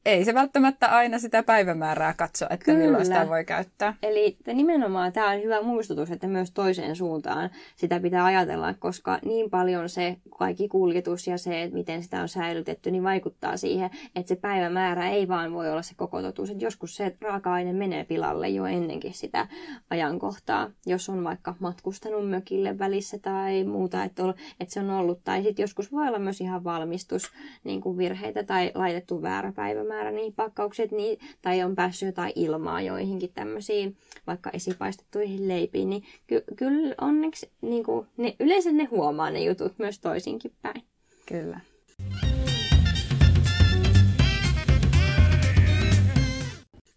ei 0.06 0.26
se 0.26 0.34
välttämättä 0.34 0.88
aina 0.88 1.20
sitä 1.20 1.44
päivämäärää 1.44 2.14
katso, 2.14 2.46
että 2.50 2.66
Kyllä. 2.66 2.80
milloin 2.80 3.06
sitä 3.06 3.30
voi 3.30 3.46
käyttää. 3.46 3.94
Eli 4.04 4.38
nimenomaan 4.54 5.14
tämä 5.14 5.30
on 5.30 5.44
hyvä 5.44 5.62
muistutus, 5.62 6.12
että 6.12 6.28
myös 6.28 6.52
toiseen 6.52 6.96
suuntaan 6.96 7.50
sitä 7.76 8.00
pitää 8.00 8.26
ajatella, 8.26 8.74
koska 8.74 9.20
niin 9.26 9.50
paljon 9.50 9.90
se 9.90 10.18
kaikki 10.38 10.68
kuljetus 10.68 11.28
ja 11.28 11.38
se, 11.38 11.64
että 11.64 11.78
miten 11.78 12.04
sitä 12.04 12.22
on 12.22 12.30
säilytetty, 12.30 12.92
niin 12.92 13.04
vaikuttaa 13.04 13.58
siihen, 13.58 13.90
että 14.16 14.30
se 14.30 14.36
päivämäärä 14.36 15.10
ei 15.10 15.28
vaan 15.28 15.54
voi 15.54 15.70
olla 15.70 15.82
se 15.82 15.94
koko 15.96 16.22
totuus. 16.22 16.50
Että 16.50 16.66
joskus 16.66 16.96
se 16.96 17.16
raaka-aine 17.22 17.74
menee 17.74 18.04
pilalle 18.04 18.50
jo 18.50 18.66
ennenkin 18.66 19.14
sitä 19.14 19.48
ajankohtaa, 19.90 20.70
jos 20.86 21.10
on 21.10 21.24
vaikka 21.24 21.56
matkustanut 21.60 22.30
mökille 22.30 22.80
välissä 22.80 23.18
tai 23.20 23.64
muuta, 23.64 24.04
että, 24.04 24.24
on, 24.24 24.34
että 24.60 24.74
se 24.74 24.80
on 24.80 24.90
ollut. 24.90 25.24
Tai 25.24 25.44
sitten 25.44 25.64
joskus 25.64 25.92
voi 25.92 26.08
olla 26.08 26.20
myös 26.20 26.42
ihan 26.42 26.64
valmistus 26.64 27.32
niin 27.64 27.82
kuin 27.82 27.98
virheitä 27.98 28.44
tai 28.44 28.72
laitettu 28.76 29.22
väärä 29.22 29.52
päivämäärä 29.52 29.91
määrä 29.92 30.12
niihin 30.12 30.34
pakkaukset, 30.34 30.92
niin, 30.92 31.20
tai 31.42 31.64
on 31.64 31.76
päässyt 31.76 32.08
jotain 32.08 32.32
ilmaa 32.36 32.82
joihinkin 32.82 33.34
tämmöisiin 33.34 33.98
vaikka 34.28 34.50
esipaistettuihin 34.54 35.48
leipiin, 35.48 35.90
niin 35.90 36.04
ky- 36.28 36.44
kyllä 36.56 36.96
onneksi 37.02 37.52
niin 37.62 37.84
kuin, 37.84 38.08
ne, 38.18 38.36
yleensä 38.40 38.72
ne 38.72 38.84
huomaa 38.84 39.30
ne 39.30 39.44
jutut 39.44 39.80
myös 39.80 40.00
toisinkin 40.00 40.52
päin. 40.62 40.84
Kyllä. 41.26 41.60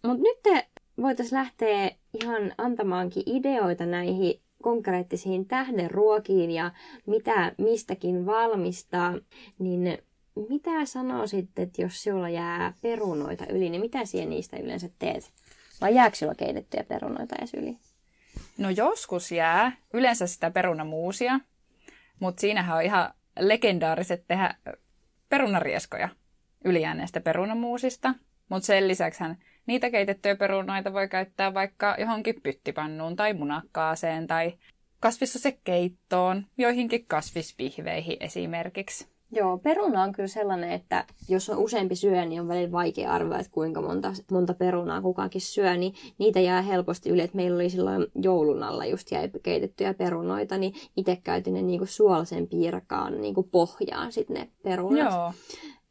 Mutta 0.03 0.23
nyt 0.23 0.43
te 0.43 0.67
voitaisiin 1.03 1.39
lähteä 1.39 1.91
ihan 2.23 2.53
antamaankin 2.59 3.23
ideoita 3.27 3.87
näihin 3.87 4.41
konkreettisiin 4.63 5.47
tähdenruokiin 5.47 6.51
ja 6.51 6.71
mitä 7.07 7.53
mistäkin 7.59 8.27
valmistaa, 8.27 9.15
niin 9.59 9.99
mitä 10.49 10.85
sanoisit, 10.85 11.59
että 11.59 11.83
jos 11.83 12.03
sinulla 12.03 12.29
jää 12.29 12.73
perunoita 12.83 13.47
yli, 13.47 13.71
niin 13.71 13.81
mitä 13.81 14.05
siihen 14.05 14.31
niistä 14.31 14.57
yleensä 14.57 14.89
teet? 14.99 15.33
Vai 15.81 15.95
jääkö 15.95 16.17
sinulla 16.17 16.35
keitettyjä 16.35 16.85
perunoita 16.85 17.35
edes 17.39 17.55
yli? 17.55 17.79
No 18.59 18.71
joskus 18.71 19.33
jää. 19.33 19.73
Yleensä 19.93 20.27
sitä 20.27 20.51
perunamuusia. 20.51 21.41
Mutta 22.21 22.41
siinähän 22.41 22.77
on 22.77 22.83
ihan 22.83 23.15
legendaariset 23.39 24.25
tehdä 24.29 24.55
perunarieskoja 25.29 26.09
ylijääneestä 26.65 27.21
perunamuusista. 27.21 28.15
Mutta 28.49 28.67
sen 28.67 28.89
lisäksi 28.89 29.25
niitä 29.67 29.91
keitettyjä 29.91 30.37
perunoita 30.37 30.93
voi 30.93 31.09
käyttää 31.09 31.55
vaikka 31.55 31.97
johonkin 31.99 32.41
pyttipannuun 32.43 33.17
tai 33.17 33.35
munakkaaseen 33.35 34.27
tai 34.27 34.53
kasvissosekeittoon, 35.01 36.47
joihinkin 36.59 37.07
kasvispihveihin 37.07 38.17
esimerkiksi. 38.21 39.14
Joo, 39.35 39.59
peruna 39.59 40.03
on 40.03 40.13
kyllä 40.13 40.29
sellainen, 40.29 40.73
että 40.73 41.05
jos 41.29 41.51
on 41.51 41.59
useampi 41.59 41.97
syö, 41.97 42.25
niin 42.25 42.41
on 42.41 42.49
välillä 42.49 42.73
vaikea 42.73 43.13
arvioida, 43.13 43.41
että 43.41 43.53
kuinka 43.53 43.83
monta, 43.83 44.13
monta 44.31 44.55
perunaa 44.55 45.03
kukakin 45.03 45.41
syö, 45.41 45.77
niin 45.77 45.95
niitä 46.19 46.41
jää 46.41 46.63
helposti 46.63 47.11
yli. 47.11 47.23
Että 47.23 47.37
meillä 47.37 47.55
oli 47.55 47.71
silloin 47.71 48.07
joulun 48.23 48.63
alla 48.63 48.87
just 48.87 49.11
jäi 49.11 49.31
keitettyjä 49.43 49.95
perunoita, 49.95 50.59
niin 50.59 50.75
itse 50.97 51.19
käytin 51.25 51.55
ne 51.55 51.63
niinku 51.63 51.87
suolaisen 51.87 52.49
piirakaan 52.49 53.21
niinku 53.21 53.43
pohjaan 53.43 54.13
sitten 54.13 54.37
ne 54.37 54.49
perunat. 54.63 55.13
Joo. 55.13 55.33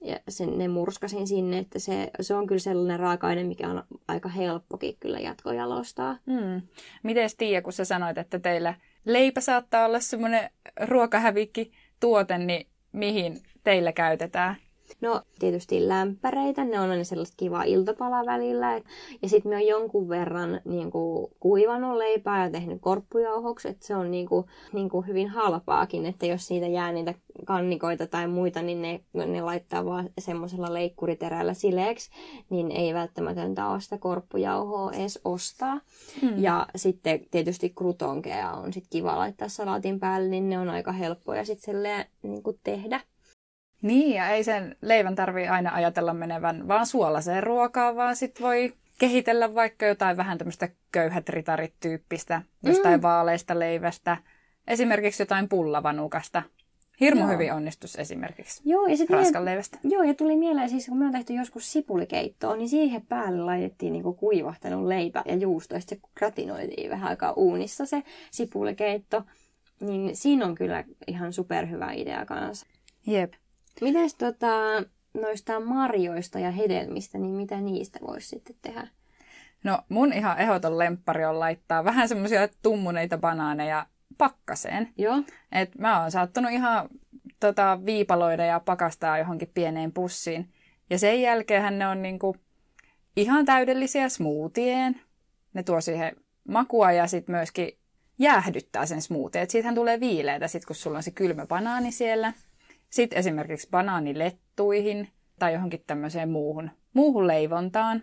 Ja 0.02 0.20
sen, 0.30 0.58
ne 0.58 0.68
murskasin 0.68 1.28
sinne, 1.28 1.58
että 1.58 1.80
se, 1.80 2.12
se 2.22 2.36
on 2.36 2.48
kyllä 2.48 2.60
sellainen 2.60 3.00
raaka-aine, 3.00 3.44
mikä 3.44 3.70
on 3.70 3.84
aika 4.08 4.30
helppokin 4.30 4.98
kyllä 5.00 5.20
jatkojalostaa. 5.20 6.18
Hmm. 6.32 6.62
Miten 7.04 7.30
Tiia, 7.38 7.62
kun 7.62 7.74
sä 7.74 7.86
sanoit, 7.86 8.18
että 8.18 8.40
teillä 8.40 8.74
leipä 9.06 9.42
saattaa 9.42 9.86
olla 9.86 10.00
semmoinen 10.00 10.50
ruokahävikki 10.88 11.72
tuote, 12.00 12.38
niin 12.38 12.68
mihin 12.94 13.42
teillä 13.64 13.92
käytetään? 13.92 14.56
No 15.04 15.22
tietysti 15.40 15.88
lämpäreitä, 15.88 16.66
ne 16.66 16.80
on 16.80 16.90
aina 16.90 17.04
sellaista 17.04 17.36
kiva 17.38 17.64
iltapala 17.64 18.26
välillä. 18.26 18.82
Ja 19.22 19.30
sitten 19.30 19.50
me 19.50 19.56
on 19.56 19.68
jonkun 19.68 20.10
verran 20.10 20.62
niin 20.66 20.92
kuin, 20.92 21.28
kuivannut 21.40 21.98
leipää 21.98 22.46
ja 22.46 22.52
tehnyt 22.52 22.82
korppujauhoksi, 22.82 23.68
että 23.68 23.86
se 23.86 23.96
on 23.96 24.12
niin 24.12 24.28
kuin, 24.28 24.46
niin 24.74 24.90
kuin 24.90 25.08
hyvin 25.08 25.30
halpaakin, 25.30 26.06
että 26.06 26.26
jos 26.26 26.48
siitä 26.48 26.68
jää 26.68 26.92
niitä 26.92 27.14
kannikoita 27.46 28.08
tai 28.08 28.28
muita, 28.28 28.62
niin 28.62 28.82
ne, 28.82 29.00
ne 29.14 29.42
laittaa 29.42 29.86
vaan 29.86 30.10
semmoisella 30.20 30.74
leikkuriterällä 30.74 31.54
sileeksi, 31.54 32.10
niin 32.50 32.72
ei 32.72 32.94
välttämätöntä 32.94 33.68
ole 33.68 33.82
sitä 33.82 33.98
korppujauhoa 33.98 34.92
edes 34.92 35.20
ostaa. 35.26 35.80
Hmm. 36.22 36.38
Ja 36.38 36.68
sitten 36.76 37.20
tietysti 37.32 37.70
krutonkeja 37.70 38.52
on 38.52 38.74
sit 38.74 38.86
kiva 38.90 39.18
laittaa 39.18 39.50
salaatin 39.50 40.00
päälle, 40.00 40.30
niin 40.30 40.50
ne 40.50 40.60
on 40.60 40.70
aika 40.70 40.92
helppoja 40.92 41.46
sitten 41.46 41.84
niin 42.22 42.44
tehdä. 42.64 43.00
Niin, 43.84 44.16
ja 44.16 44.30
ei 44.30 44.44
sen 44.44 44.76
leivän 44.82 45.16
tarvi 45.16 45.48
aina 45.48 45.74
ajatella 45.74 46.14
menevän 46.14 46.68
vaan 46.68 46.86
suolaseen 46.86 47.44
ruokaan, 47.44 47.96
vaan 47.96 48.16
sit 48.16 48.42
voi 48.42 48.74
kehitellä 49.00 49.56
vaikka 49.56 49.86
jotain 49.86 50.18
vähän 50.18 50.38
tämmöistä 50.38 50.70
köyhät 50.92 51.30
ritarit-tyyppistä, 51.30 52.42
jostain 52.64 53.00
mm. 53.00 53.02
vaaleista 53.02 53.60
leivästä, 53.60 54.18
esimerkiksi 54.68 55.22
jotain 55.22 55.50
pullavanukasta. 55.50 56.44
Hirmu 57.00 57.22
joo. 57.22 57.30
hyvin 57.30 57.54
onnistus 57.54 57.96
esimerkiksi 57.96 58.62
joo, 58.66 58.88
ja 58.88 58.96
raskan 59.10 59.46
leivästä. 59.46 59.78
Joo, 59.84 60.04
ja 60.04 60.14
tuli 60.14 60.36
mieleen 60.36 60.70
siis, 60.70 60.86
kun 60.86 60.98
me 60.98 61.06
on 61.06 61.12
tehty 61.12 61.34
joskus 61.34 61.72
sipulikeittoa, 61.72 62.56
niin 62.56 62.70
siihen 62.70 63.06
päälle 63.06 63.42
laitettiin 63.42 63.94
niinku 63.94 64.14
kuivahtanut 64.14 64.88
leipä 64.88 65.24
ja 65.26 65.36
juusto, 65.36 65.74
ja 65.74 65.80
sitten 65.80 65.98
se 65.98 66.10
gratinoitiin 66.16 66.90
vähän 66.90 67.10
aikaa 67.10 67.34
uunissa 67.34 67.86
se 67.86 68.04
sipulikeitto. 68.32 69.24
Niin 69.82 70.16
siinä 70.16 70.46
on 70.46 70.56
kyllä 70.56 70.84
ihan 71.08 71.34
superhyvä 71.34 71.92
idea 71.92 72.26
kanssa. 72.26 72.68
Jep. 73.08 73.34
Mites 73.82 74.16
tota, 74.16 74.56
noista 75.14 75.60
marjoista 75.60 76.40
ja 76.40 76.52
hedelmistä, 76.52 77.18
niin 77.18 77.34
mitä 77.34 77.62
niistä 77.62 78.00
voisi 78.08 78.28
sitten 78.28 78.56
tehdä? 78.62 78.88
No 79.64 79.80
mun 79.90 80.14
ihan 80.14 80.40
ehdoton 80.40 80.80
lemppari 80.80 81.26
on 81.26 81.40
laittaa 81.40 81.84
vähän 81.84 82.10
semmoisia 82.10 82.48
tummuneita 82.62 83.18
banaaneja 83.18 83.86
pakkaseen. 84.18 84.94
Joo. 84.98 85.24
Et 85.52 85.78
mä 85.78 86.02
oon 86.02 86.12
saattanut 86.12 86.52
ihan 86.52 86.90
tota, 87.40 87.80
viipaloida 87.86 88.46
ja 88.46 88.60
pakastaa 88.60 89.18
johonkin 89.18 89.52
pieneen 89.54 89.92
pussiin. 89.92 90.50
Ja 90.90 91.00
sen 91.00 91.22
jälkeen 91.22 91.80
ne 91.80 91.88
on 91.88 92.02
niinku 92.02 92.36
ihan 93.16 93.46
täydellisiä 93.46 94.10
smoothien. 94.10 95.02
Ne 95.54 95.64
tuo 95.64 95.82
siihen 95.82 96.16
makua 96.48 96.92
ja 96.92 97.08
sitten 97.08 97.36
myöskin 97.36 97.78
jäähdyttää 98.20 98.86
sen 98.86 99.02
smoothie. 99.02 99.46
Siitähän 99.50 99.76
tulee 99.76 100.00
viileitä 100.00 100.48
sit, 100.48 100.66
kun 100.66 100.76
sulla 100.76 100.98
on 100.98 101.04
se 101.04 101.12
kylmä 101.12 101.46
banaani 101.46 101.92
siellä. 101.92 102.34
Sitten 102.94 103.20
esimerkiksi 103.20 103.68
banaanilettuihin 103.72 105.08
tai 105.40 105.54
johonkin 105.54 105.84
tämmöiseen 105.88 106.30
muuhun, 106.30 106.70
muuhun 106.94 107.28
leivontaan. 107.28 108.02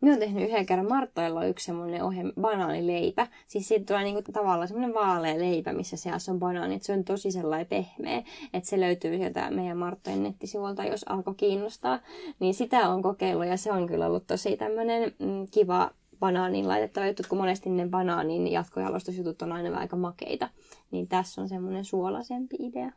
Minä 0.00 0.12
olen 0.12 0.20
tehnyt 0.20 0.48
yhden 0.48 0.66
kerran, 0.66 0.88
Martoilla 0.88 1.40
on 1.40 1.48
yksi 1.48 1.66
semmoinen 1.66 2.02
ohje, 2.04 2.22
banaanileipä. 2.40 3.26
Siis 3.46 3.68
siitä 3.68 3.84
tulee 3.84 4.02
niinku 4.02 4.32
tavallaan 4.32 4.68
semmoinen 4.68 4.94
vaalea 4.94 5.38
leipä, 5.38 5.72
missä 5.72 5.96
seassa 5.96 6.32
on 6.32 6.38
banaani. 6.38 6.74
Et 6.74 6.82
se 6.82 6.92
on 6.92 7.04
tosi 7.04 7.30
sellainen 7.30 7.66
pehmeä, 7.66 8.22
että 8.54 8.70
se 8.70 8.80
löytyy 8.80 9.16
sieltä 9.16 9.50
meidän 9.50 9.76
Marttojen 9.76 10.22
nettisivuilta, 10.22 10.84
jos 10.84 11.04
alkoi 11.08 11.34
kiinnostaa. 11.34 11.98
Niin 12.38 12.54
sitä 12.54 12.88
on 12.88 13.02
kokeillut 13.02 13.46
ja 13.46 13.56
se 13.56 13.72
on 13.72 13.86
kyllä 13.86 14.06
ollut 14.06 14.26
tosi 14.26 14.56
tämmöinen 14.56 15.12
mm, 15.18 15.46
kiva 15.50 15.90
banaaniin 16.18 16.68
laitettava 16.68 17.06
juttu, 17.06 17.22
kun 17.28 17.38
monesti 17.38 17.70
ne 17.70 17.88
banaanin 17.88 18.52
jatkojalostusjutut 18.52 19.42
on 19.42 19.52
aina 19.52 19.78
aika 19.78 19.96
makeita. 19.96 20.48
Niin 20.90 21.08
tässä 21.08 21.40
on 21.40 21.48
semmoinen 21.48 21.84
suolaisempi 21.84 22.56
idea. 22.58 22.92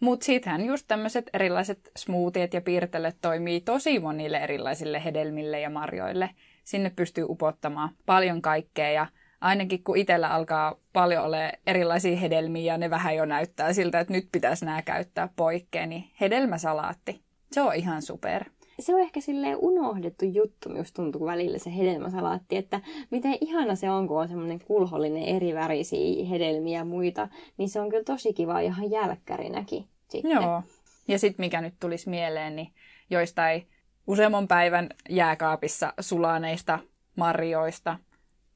Mutta 0.00 0.24
sittenhän 0.24 0.64
just 0.64 0.84
tämmöiset 0.88 1.30
erilaiset 1.32 1.90
smoothiet 1.96 2.54
ja 2.54 2.60
piirtelet 2.60 3.16
toimii 3.20 3.60
tosi 3.60 3.98
monille 3.98 4.38
erilaisille 4.38 5.04
hedelmille 5.04 5.60
ja 5.60 5.70
marjoille. 5.70 6.30
Sinne 6.64 6.90
pystyy 6.96 7.24
upottamaan 7.28 7.90
paljon 8.06 8.42
kaikkea 8.42 8.90
ja 8.90 9.06
ainakin 9.40 9.84
kun 9.84 9.96
itsellä 9.96 10.28
alkaa 10.28 10.76
paljon 10.92 11.24
ole 11.24 11.52
erilaisia 11.66 12.16
hedelmiä 12.16 12.72
ja 12.72 12.78
ne 12.78 12.90
vähän 12.90 13.16
jo 13.16 13.24
näyttää 13.24 13.72
siltä, 13.72 14.00
että 14.00 14.12
nyt 14.12 14.28
pitäisi 14.32 14.64
nämä 14.64 14.82
käyttää 14.82 15.28
poikkeen, 15.36 15.88
niin 15.88 16.10
hedelmäsalaatti, 16.20 17.22
se 17.52 17.60
on 17.60 17.74
ihan 17.74 18.02
super 18.02 18.44
se 18.80 18.94
on 18.94 19.00
ehkä 19.00 19.20
silleen 19.20 19.56
unohdettu 19.60 20.24
juttu, 20.24 20.76
just 20.76 20.94
tuntuu 20.94 21.26
välillä 21.26 21.58
se 21.58 21.76
hedelmäsalaatti, 21.76 22.56
että 22.56 22.80
miten 23.10 23.38
ihana 23.40 23.74
se 23.74 23.90
on, 23.90 24.08
kun 24.08 24.20
on 24.20 24.28
semmoinen 24.28 24.60
kulhollinen 24.60 25.22
eri 25.22 25.54
värisiä 25.54 26.26
hedelmiä 26.26 26.78
ja 26.78 26.84
muita, 26.84 27.28
niin 27.56 27.68
se 27.68 27.80
on 27.80 27.90
kyllä 27.90 28.04
tosi 28.04 28.32
kiva 28.32 28.60
ihan 28.60 28.90
jälkkärinäkin 28.90 29.84
sitten. 30.08 30.30
Joo. 30.30 30.62
Ja 31.08 31.18
sitten 31.18 31.46
mikä 31.46 31.60
nyt 31.60 31.74
tulisi 31.80 32.10
mieleen, 32.10 32.56
niin 32.56 32.72
joistain 33.10 33.66
useamman 34.06 34.48
päivän 34.48 34.88
jääkaapissa 35.08 35.92
sulaneista 36.00 36.78
marjoista, 37.16 37.98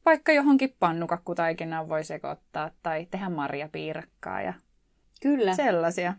vaikka 0.05 0.33
johonkin 0.33 0.75
pannukakkutaikinaan 0.81 1.89
voi 1.89 2.05
sekoittaa 2.05 2.71
tai 2.83 3.07
tehdä 3.11 3.29
marjapiirakkaa 3.29 4.43
ja 4.43 4.55
Kyllä. 5.23 5.55
sellaisia. 5.55 6.15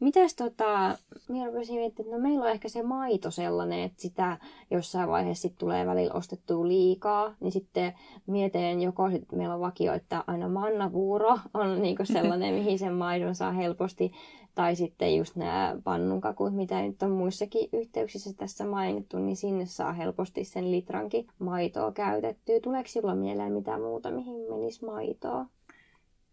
Mitäs 0.00 0.34
tota, 0.34 0.98
minä 1.28 1.46
rupesin 1.46 1.74
miettimään, 1.74 2.08
että 2.08 2.16
no 2.16 2.22
meillä 2.22 2.44
on 2.44 2.50
ehkä 2.50 2.68
se 2.68 2.82
maito 2.82 3.30
sellainen, 3.30 3.80
että 3.80 4.02
sitä 4.02 4.38
jossain 4.70 5.08
vaiheessa 5.08 5.42
sit 5.42 5.58
tulee 5.58 5.86
välillä 5.86 6.14
ostettua 6.14 6.68
liikaa, 6.68 7.34
niin 7.40 7.52
sitten 7.52 7.92
mietin 8.26 8.82
joko 8.82 9.10
sit 9.10 9.32
meillä 9.32 9.54
on 9.54 9.60
vakio, 9.60 9.92
että 9.92 10.24
aina 10.26 10.48
mannavuuro 10.48 11.38
on 11.54 11.82
niinku 11.82 12.04
sellainen, 12.12 12.54
mihin 12.54 12.78
sen 12.78 12.92
maidon 12.92 13.34
saa 13.34 13.52
helposti, 13.52 14.12
tai 14.54 14.76
sitten 14.76 15.16
just 15.16 15.36
nämä 15.36 15.76
pannunkakut, 15.84 16.54
mitä 16.54 16.82
nyt 16.82 17.02
on 17.02 17.10
muissakin 17.10 17.68
yhteyksissä 17.72 18.32
tässä 18.36 18.64
mainittu, 18.64 19.18
niin 19.18 19.36
sinne 19.36 19.66
saa 19.66 19.92
helposti 19.92 20.44
sen 20.44 20.70
litrankin 20.70 21.26
maitoa 21.38 21.92
käytettyä. 21.92 22.60
Tuleeko 22.60 22.88
sinulla 22.88 23.14
mieleen 23.14 23.52
mitään 23.52 23.80
muuta, 23.80 24.10
mihin 24.10 24.40
menisi 24.50 24.84
maitoa? 24.84 25.46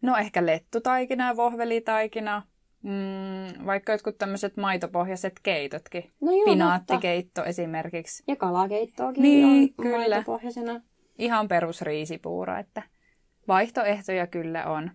No 0.01 0.17
ehkä 0.17 0.45
lettutaikina, 0.45 1.35
vohvelitaikina, 1.35 2.41
Mm, 2.83 3.65
vaikka 3.65 3.91
jotkut 3.91 4.17
tämmöiset 4.17 4.57
maitopohjaiset 4.57 5.33
keitotkin. 5.43 6.09
No 6.21 6.31
joo, 6.31 6.45
Pinaattikeitto 6.45 7.41
mutta... 7.41 7.49
esimerkiksi. 7.49 8.23
Ja 8.27 8.35
kalakeittoakin 8.35 9.21
niin, 9.23 9.73
on 9.77 9.83
kyllä. 9.83 9.97
maitopohjaisena. 9.97 10.81
Ihan 11.17 11.47
perusriisipuura, 11.47 12.59
että 12.59 12.83
vaihtoehtoja 13.47 14.27
kyllä 14.27 14.65
on. 14.65 14.91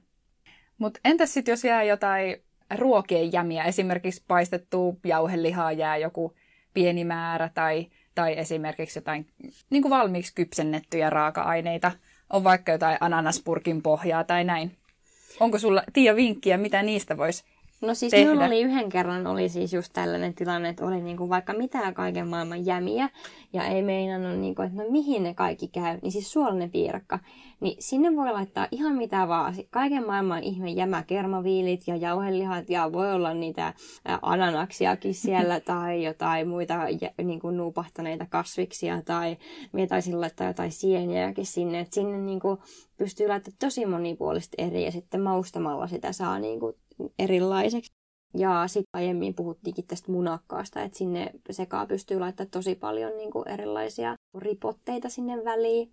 Mutta 0.79 1.01
entäs 1.05 1.35
sitten 1.35 1.53
jos 1.53 1.65
jää 1.65 1.83
jotain 1.83 2.43
ruokien 2.77 3.33
jämiä, 3.33 3.65
esimerkiksi 3.65 4.25
paistettua 4.29 4.95
jauhelihaa 5.05 5.73
jää 5.73 5.97
joku 5.97 6.35
pieni 6.75 7.05
määrä 7.05 7.51
tai, 7.55 7.87
tai 8.15 8.39
esimerkiksi 8.39 8.99
jotain 8.99 9.27
niin 9.71 9.83
kuin 9.83 9.91
valmiiksi 9.91 10.35
kypsennettyjä 10.35 11.11
raaka-aineita, 11.11 11.93
on 12.33 12.45
vaikka 12.45 12.73
jotain 12.73 12.99
ananaspurkin 13.01 13.83
pohjaa 13.83 14.25
tai 14.25 14.45
näin. 14.45 14.77
Onko 15.41 15.59
sulla, 15.59 15.83
Tiia, 15.93 16.17
vinkkiä, 16.17 16.57
mitä 16.57 16.83
niistä 16.83 17.17
voisi 17.17 17.45
No 17.81 17.95
siis 17.95 18.11
tehdä. 18.11 18.27
minulla 18.27 18.47
oli 18.47 18.61
yhden 18.61 18.89
kerran 18.89 19.27
oli 19.27 19.49
siis 19.49 19.73
just 19.73 19.93
tällainen 19.93 20.35
tilanne, 20.35 20.69
että 20.69 20.87
oli 20.87 21.01
niinku 21.01 21.29
vaikka 21.29 21.53
mitään 21.53 21.95
kaiken 21.95 22.29
maailman 22.29 22.67
jämiä 22.67 23.09
ja 23.53 23.65
ei 23.65 23.83
meinannut, 23.83 24.39
niinku, 24.39 24.63
että 24.63 24.83
no 24.83 24.91
mihin 24.91 25.23
ne 25.23 25.35
kaikki 25.35 25.69
käy, 25.69 25.99
niin 26.03 26.13
siis 26.13 26.33
suolainen 26.33 26.71
piirakka. 26.71 27.19
Niin 27.61 27.77
sinne 27.79 28.17
voi 28.17 28.33
laittaa 28.33 28.69
ihan 28.71 28.97
mitä 28.97 29.29
vaan, 29.29 29.55
kaiken 29.71 30.07
maailman 30.07 30.43
ihme 30.43 30.71
jämä, 30.71 31.03
kermaviilit 31.03 31.89
ja 31.89 31.97
jauhelihat 31.97 32.71
ja 32.71 32.93
voi 32.93 33.13
olla 33.13 33.35
niitä 33.35 33.75
ananaksiakin 34.23 35.15
siellä 35.25 35.61
tai 35.61 36.05
jotain 36.05 36.49
muita 36.49 36.75
niinku 37.23 37.51
nuupahtaneita 37.51 38.27
kasviksia 38.31 39.03
tai 39.03 39.37
minä 39.73 39.87
taisin 39.87 40.21
laittaa 40.21 40.47
jotain 40.47 40.73
sieniäkin 40.73 41.47
sinne, 41.47 41.81
että 41.81 41.95
sinne 41.95 42.19
niinku 42.19 42.59
pystyy 42.97 43.29
laittamaan 43.29 43.59
tosi 43.59 43.87
monipuolisesti 43.87 44.57
eri 44.59 44.85
ja 44.85 44.93
sitten 44.93 45.21
maustamalla 45.21 45.87
sitä 45.87 46.13
saa 46.13 46.39
niinku 46.39 46.75
erilaiseksi. 47.19 47.93
Ja 48.35 48.65
sitten 48.67 48.89
aiemmin 48.93 49.35
puhuttiinkin 49.35 49.87
tästä 49.87 50.13
munakkaasta, 50.13 50.83
että 50.83 50.99
sinne 50.99 51.31
sekaan 51.51 51.89
pystyy 51.89 52.21
laittamaan 52.21 52.51
tosi 52.51 52.75
paljon 52.75 53.17
niin 53.17 53.31
kuin 53.31 53.49
erilaisia 53.49 54.17
ripotteita 54.39 55.09
sinne 55.09 55.45
väliin. 55.45 55.93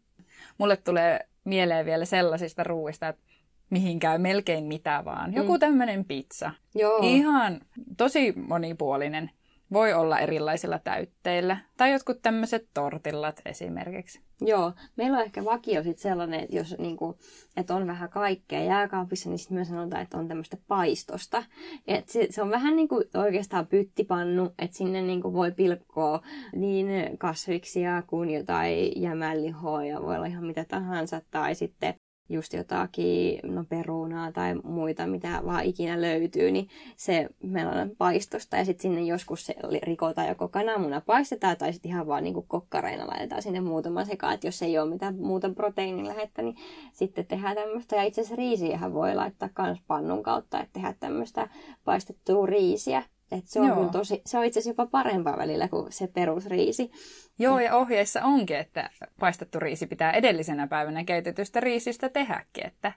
Mulle 0.58 0.78
tulee 0.78 1.28
mieleen 1.44 1.86
vielä 1.86 2.06
sellaisista 2.06 2.64
ruuista, 2.64 3.08
että 3.08 3.22
mihin 3.70 4.00
käy 4.00 4.18
melkein 4.18 4.64
mitä 4.64 5.02
vaan. 5.06 5.34
Joku 5.34 5.54
mm. 5.54 5.60
tämmöinen 5.60 6.06
pizza. 6.06 6.52
Joo. 6.76 7.00
Ihan 7.04 7.62
tosi 7.98 8.34
monipuolinen. 8.48 9.32
Voi 9.76 9.94
olla 9.94 10.20
erilaisilla 10.20 10.80
täytteillä. 10.80 11.58
Tai 11.78 11.92
jotkut 11.92 12.22
tämmöiset 12.22 12.68
tortillat 12.74 13.42
esimerkiksi. 13.46 14.22
Joo, 14.42 14.74
meillä 14.96 15.18
on 15.18 15.24
ehkä 15.24 15.46
vakio 15.46 15.84
sit 15.84 16.00
sellainen, 16.00 16.40
että 16.40 16.56
jos 16.56 16.76
niinku, 16.78 17.18
et 17.58 17.72
on 17.72 17.88
vähän 17.88 18.10
kaikkea 18.10 18.64
jääkaapissa, 18.64 19.30
niin 19.30 19.40
sitten 19.40 19.56
myös 19.56 19.68
sanotaan, 19.68 20.02
että 20.02 20.18
on 20.18 20.28
tämmöistä 20.28 20.58
paistosta. 20.68 21.44
Et 21.88 22.10
se, 22.10 22.28
se, 22.30 22.42
on 22.42 22.50
vähän 22.50 22.76
niin 22.76 22.88
kuin 22.88 23.04
oikeastaan 23.14 23.68
pyttipannu, 23.68 24.54
että 24.60 24.78
sinne 24.78 25.02
niinku 25.02 25.34
voi 25.34 25.52
pilkkoa 25.52 26.22
niin 26.56 27.18
kasviksia 27.18 28.04
kuin 28.08 28.30
jotain 28.30 29.02
jämällihoa 29.02 29.86
ja 29.86 30.02
voi 30.02 30.16
olla 30.16 30.26
ihan 30.26 30.46
mitä 30.46 30.66
tahansa. 30.66 31.22
Tai 31.32 31.56
sitten 31.56 31.96
just 32.30 32.54
jotakin 32.54 33.40
no 33.44 33.64
perunaa 33.70 34.32
tai 34.32 34.56
muita, 34.64 35.08
mitä 35.08 35.42
vaan 35.46 35.64
ikinä 35.64 36.02
löytyy, 36.02 36.52
niin 36.52 36.68
se 36.96 37.30
meillä 37.44 37.88
paistosta. 37.98 38.58
Ja 38.58 38.66
sitten 38.66 38.82
sinne 38.82 39.02
joskus 39.02 39.46
se 39.46 39.56
rikotaan 39.84 40.28
joko 40.28 40.48
kananmuna 40.48 41.02
paistetaan 41.02 41.58
tai 41.58 41.74
sitten 41.74 41.92
ihan 41.92 42.08
vaan 42.08 42.24
niin 42.24 42.34
kuin 42.34 42.48
kokkareina 42.48 43.08
laitetaan 43.08 43.42
sinne 43.42 43.62
muutama 43.62 44.06
sekaan, 44.06 44.34
että 44.34 44.48
jos 44.48 44.62
ei 44.62 44.78
ole 44.78 44.90
mitään 44.90 45.16
muuta 45.16 45.50
proteiinilähettä, 45.50 46.42
niin 46.42 46.56
sitten 46.94 47.26
tehdään 47.26 47.56
tämmöistä 47.56 47.96
ja 47.96 48.04
itse 48.04 48.22
asiassa 48.22 48.36
riisiähän 48.36 48.94
voi 48.94 49.16
laittaa 49.16 49.50
myös 49.60 49.82
pannun 49.88 50.24
kautta, 50.24 50.60
että 50.60 50.74
tehdään 50.74 50.96
tämmöistä 51.00 51.50
paistettua 51.86 52.46
riisiä, 52.46 53.04
et 53.32 53.48
se, 53.48 53.60
on 53.60 53.68
Joo. 53.68 53.90
tosi, 53.92 54.22
se 54.26 54.38
on 54.38 54.46
itse 54.46 54.60
asiassa 54.60 54.82
jopa 54.82 54.92
parempaa 54.92 55.38
välillä 55.38 55.68
kuin 55.68 55.92
se 55.92 56.08
perusriisi. 56.08 56.92
Joo, 57.40 57.60
ja 57.60 57.76
ohjeissa 57.76 58.24
onkin, 58.24 58.58
että 58.58 58.90
paistettu 59.20 59.60
riisi 59.60 59.88
pitää 59.88 60.12
edellisenä 60.12 60.68
päivänä 60.68 61.04
keitetystä 61.04 61.60
riisistä 61.60 62.10
tehdäkin, 62.10 62.66
että 62.66 62.92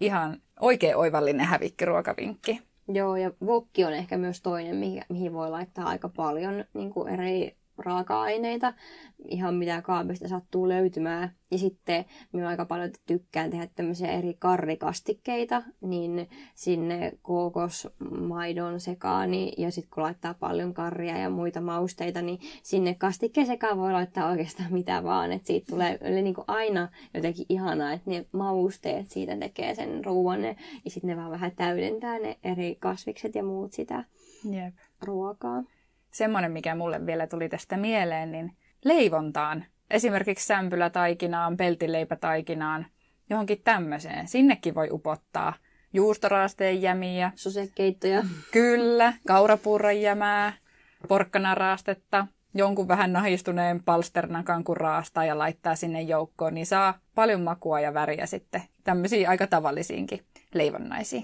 ihan 0.00 0.42
oikein 0.60 0.96
oivallinen 0.96 1.46
hävikkiruokavinkki. 1.46 2.60
Joo, 2.88 3.16
ja 3.16 3.30
vokki 3.46 3.84
on 3.84 3.92
ehkä 3.92 4.16
myös 4.16 4.42
toinen, 4.42 4.76
mihin 5.08 5.32
voi 5.32 5.50
laittaa 5.50 5.84
aika 5.84 6.08
paljon 6.08 6.64
niin 6.74 6.90
kuin 6.90 7.14
eri 7.14 7.56
raaka-aineita, 7.78 8.74
ihan 9.28 9.54
mitä 9.54 9.82
kaapista 9.82 10.28
sattuu 10.28 10.68
löytymään. 10.68 11.30
Ja 11.50 11.58
sitten 11.58 12.04
minä 12.32 12.48
aika 12.48 12.64
paljon 12.64 12.90
tykkään 13.06 13.50
tehdä 13.50 13.68
tämmöisiä 13.74 14.10
eri 14.10 14.34
karrikastikkeita, 14.38 15.62
niin 15.80 16.28
sinne 16.54 17.12
kookosmaidon 17.22 18.80
sekaan, 18.80 19.30
niin, 19.30 19.62
ja 19.62 19.70
sitten 19.70 19.90
kun 19.94 20.02
laittaa 20.02 20.34
paljon 20.34 20.74
karria 20.74 21.18
ja 21.18 21.30
muita 21.30 21.60
mausteita, 21.60 22.22
niin 22.22 22.38
sinne 22.62 22.94
kastikkeen 22.94 23.46
sekaan 23.46 23.78
voi 23.78 23.92
laittaa 23.92 24.30
oikeastaan 24.30 24.72
mitä 24.78 25.04
vaan. 25.04 25.32
Että 25.32 25.46
siitä 25.46 25.66
tulee 25.70 25.98
eli 26.00 26.22
niin 26.22 26.34
kuin 26.34 26.44
aina 26.48 26.88
jotenkin 27.14 27.46
ihanaa, 27.48 27.92
että 27.92 28.10
ne 28.10 28.26
mausteet 28.32 29.10
siitä 29.10 29.36
tekee 29.36 29.74
sen 29.74 30.04
ruoan, 30.04 30.44
ja 30.44 30.90
sitten 30.90 31.08
ne 31.08 31.16
vaan 31.16 31.30
vähän 31.30 31.52
täydentää 31.56 32.18
ne 32.18 32.38
eri 32.44 32.76
kasvikset 32.80 33.34
ja 33.34 33.42
muut 33.42 33.72
sitä 33.72 34.04
Jep. 34.50 34.74
ruokaa 35.02 35.62
semmoinen, 36.14 36.52
mikä 36.52 36.74
mulle 36.74 37.06
vielä 37.06 37.26
tuli 37.26 37.48
tästä 37.48 37.76
mieleen, 37.76 38.32
niin 38.32 38.56
leivontaan. 38.84 39.64
Esimerkiksi 39.90 40.46
sämpylätaikinaan, 40.46 41.56
peltileipätaikinaan, 41.56 42.86
johonkin 43.30 43.60
tämmöiseen. 43.64 44.28
Sinnekin 44.28 44.74
voi 44.74 44.88
upottaa 44.90 45.52
juustoraasteen 45.92 46.82
jämiä. 46.82 47.32
Sosekeittoja. 47.34 48.22
Kyllä, 48.50 49.12
kaurapuuran 49.26 50.00
jämää, 50.00 50.52
porkkanaraastetta, 51.08 52.26
jonkun 52.54 52.88
vähän 52.88 53.12
nahistuneen 53.12 53.84
palsternakan 53.84 54.64
kun 54.64 54.76
raastaa 54.76 55.24
ja 55.24 55.38
laittaa 55.38 55.76
sinne 55.76 56.02
joukkoon, 56.02 56.54
niin 56.54 56.66
saa 56.66 56.98
paljon 57.14 57.40
makua 57.40 57.80
ja 57.80 57.94
väriä 57.94 58.26
sitten. 58.26 58.62
Tämmöisiä 58.84 59.30
aika 59.30 59.46
tavallisiinkin 59.46 60.20
leivonnaisia 60.54 61.22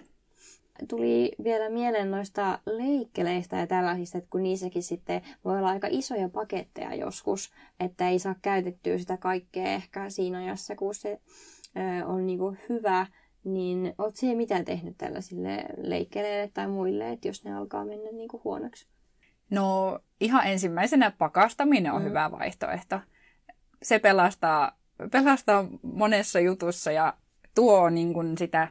tuli 0.89 1.33
vielä 1.45 1.71
mieleen 1.71 2.11
noista 2.11 2.59
leikkeleistä 2.67 3.57
ja 3.57 3.67
tällaisista, 3.67 4.19
että 4.19 4.31
kun 4.31 4.43
niissäkin 4.43 4.83
sitten 4.83 5.23
voi 5.45 5.59
olla 5.59 5.69
aika 5.69 5.89
isoja 5.91 6.29
paketteja 6.29 6.95
joskus, 6.95 7.53
että 7.81 8.09
ei 8.09 8.19
saa 8.19 8.35
käytettyä 8.43 8.99
sitä 8.99 9.17
kaikkea 9.17 9.67
ehkä 9.67 10.11
siinä 10.11 10.39
ajassa, 10.39 10.77
kun 10.77 10.95
se 10.95 11.21
on 12.07 12.27
niinku 12.27 12.57
hyvä, 12.69 13.07
niin 13.45 13.95
oot 13.99 14.17
se 14.17 14.35
mitä 14.35 14.65
tehnyt 14.65 14.99
tällaisille 14.99 15.65
leikkeleille 15.77 16.51
tai 16.55 16.69
muille, 16.69 17.13
että 17.13 17.29
jos 17.29 17.45
ne 17.45 17.55
alkaa 17.55 17.85
mennä 17.85 18.11
niinku 18.13 18.41
huonoksi? 18.45 18.87
No 19.51 19.99
ihan 20.21 20.47
ensimmäisenä 20.47 21.11
pakastaminen 21.11 21.93
on 21.93 22.03
mm. 22.03 22.09
hyvä 22.09 22.31
vaihtoehto. 22.31 23.01
Se 23.83 23.99
pelastaa, 23.99 24.79
pelastaa 25.13 25.65
monessa 25.83 26.41
jutussa 26.41 26.93
ja 26.93 27.15
tuo 27.55 27.91
niin 27.91 28.15
kuin 28.15 28.39
sitä 28.39 28.69